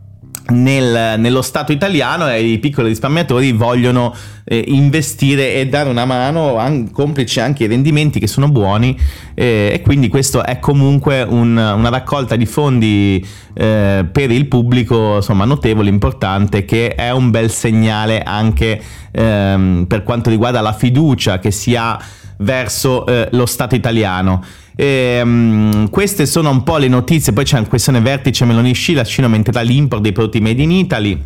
nel, 0.49 1.19
nello 1.19 1.41
Stato 1.41 1.71
italiano 1.71 2.29
e 2.29 2.41
i 2.41 2.59
piccoli 2.59 2.89
risparmiatori 2.89 3.51
vogliono 3.51 4.13
eh, 4.43 4.63
investire 4.67 5.55
e 5.55 5.67
dare 5.67 5.89
una 5.89 6.05
mano, 6.05 6.57
an- 6.57 6.91
complice 6.91 7.41
anche 7.41 7.65
i 7.65 7.67
rendimenti 7.67 8.19
che 8.19 8.27
sono 8.27 8.49
buoni 8.49 8.97
eh, 9.33 9.71
e 9.73 9.81
quindi 9.81 10.07
questo 10.07 10.45
è 10.45 10.59
comunque 10.59 11.23
un, 11.23 11.57
una 11.57 11.89
raccolta 11.89 12.35
di 12.35 12.45
fondi 12.45 13.25
eh, 13.53 14.05
per 14.09 14.31
il 14.31 14.47
pubblico 14.47 15.15
insomma 15.15 15.45
notevole, 15.45 15.89
importante, 15.89 16.63
che 16.63 16.95
è 16.95 17.11
un 17.11 17.29
bel 17.29 17.51
segnale 17.51 18.23
anche 18.23 18.81
ehm, 19.11 19.85
per 19.87 20.03
quanto 20.03 20.29
riguarda 20.29 20.61
la 20.61 20.73
fiducia 20.73 21.39
che 21.39 21.51
si 21.51 21.75
ha 21.75 21.99
verso 22.37 23.05
eh, 23.05 23.29
lo 23.31 23.45
Stato 23.45 23.75
italiano. 23.75 24.43
E, 24.75 25.21
um, 25.23 25.89
queste 25.89 26.25
sono 26.25 26.49
un 26.49 26.63
po' 26.63 26.77
le 26.77 26.87
notizie, 26.87 27.33
poi 27.33 27.43
c'è 27.43 27.57
una 27.57 27.67
questione 27.67 27.99
vertice 27.99 28.45
Meloni 28.45 28.73
Sci, 28.73 28.93
la 28.93 29.03
Cina 29.03 29.27
aumenterà 29.27 29.61
l'import 29.61 30.01
dei 30.01 30.11
prodotti 30.11 30.39
made 30.39 30.61
in 30.61 30.71
Italy, 30.71 31.19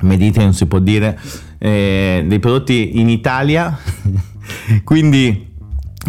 made 0.00 0.22
in 0.22 0.30
Italy 0.30 0.44
non 0.44 0.54
si 0.54 0.66
può 0.66 0.78
dire, 0.78 1.18
eh, 1.58 2.24
dei 2.26 2.38
prodotti 2.38 2.98
in 2.98 3.08
Italia, 3.08 3.78
quindi 4.84 5.46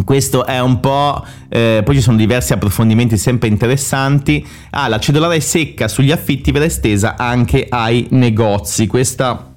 questo 0.05 0.45
è 0.45 0.59
un 0.61 0.79
po', 0.79 1.25
eh, 1.49 1.81
poi 1.83 1.95
ci 1.95 2.01
sono 2.01 2.15
diversi 2.15 2.53
approfondimenti 2.53 3.17
sempre 3.17 3.49
interessanti. 3.49 4.45
Ah, 4.69 4.87
la 4.87 4.99
cedolare 4.99 5.41
secca 5.41 5.89
sugli 5.89 6.11
affitti 6.11 6.51
verrà 6.51 6.65
estesa 6.65 7.17
anche 7.17 7.65
ai 7.67 8.07
negozi. 8.11 8.87
Questa 8.87 9.48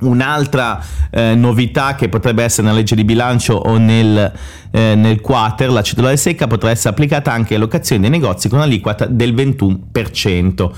Un'altra 0.00 0.80
eh, 1.10 1.34
novità 1.34 1.94
che 1.94 2.08
potrebbe 2.08 2.44
essere 2.44 2.66
nella 2.66 2.78
legge 2.78 2.94
di 2.94 3.04
bilancio 3.04 3.54
o 3.54 3.78
nel, 3.78 4.32
eh, 4.70 4.94
nel 4.94 5.20
quater, 5.20 5.70
la 5.70 5.82
cedolare 5.82 6.16
secca 6.16 6.46
potrà 6.46 6.70
essere 6.70 6.90
applicata 6.90 7.32
anche 7.32 7.54
alle 7.54 7.64
locazioni 7.64 8.02
dei 8.02 8.10
negozi 8.10 8.48
con 8.48 8.60
aliquota 8.60 9.06
del 9.06 9.34
21%. 9.34 10.70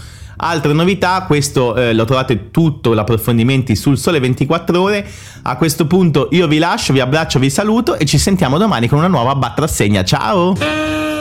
Altre 0.43 0.73
novità, 0.73 1.25
questo 1.27 1.77
eh, 1.77 1.93
lo 1.93 2.07
trovate 2.07 2.51
tutto 2.51 2.95
l'approfondimenti 2.95 3.77
sul 3.77 3.99
Sole 3.99 4.21
24 4.21 4.81
ore. 4.81 5.07
A 5.43 5.57
questo 5.57 5.87
punto 5.87 6.29
io 6.31 6.47
vi 6.47 6.57
lascio, 6.57 6.95
vi 6.95 7.01
abbraccio, 7.01 7.39
vi 7.39 7.51
saluto 7.51 7.97
e 7.97 8.07
ci 8.07 8.17
sentiamo 8.17 8.57
domani 8.57 8.89
con 8.89 8.99
una 8.99 9.09
nuova 9.09 9.35
battrassegna. 9.35 10.03
Ciao! 10.03 11.20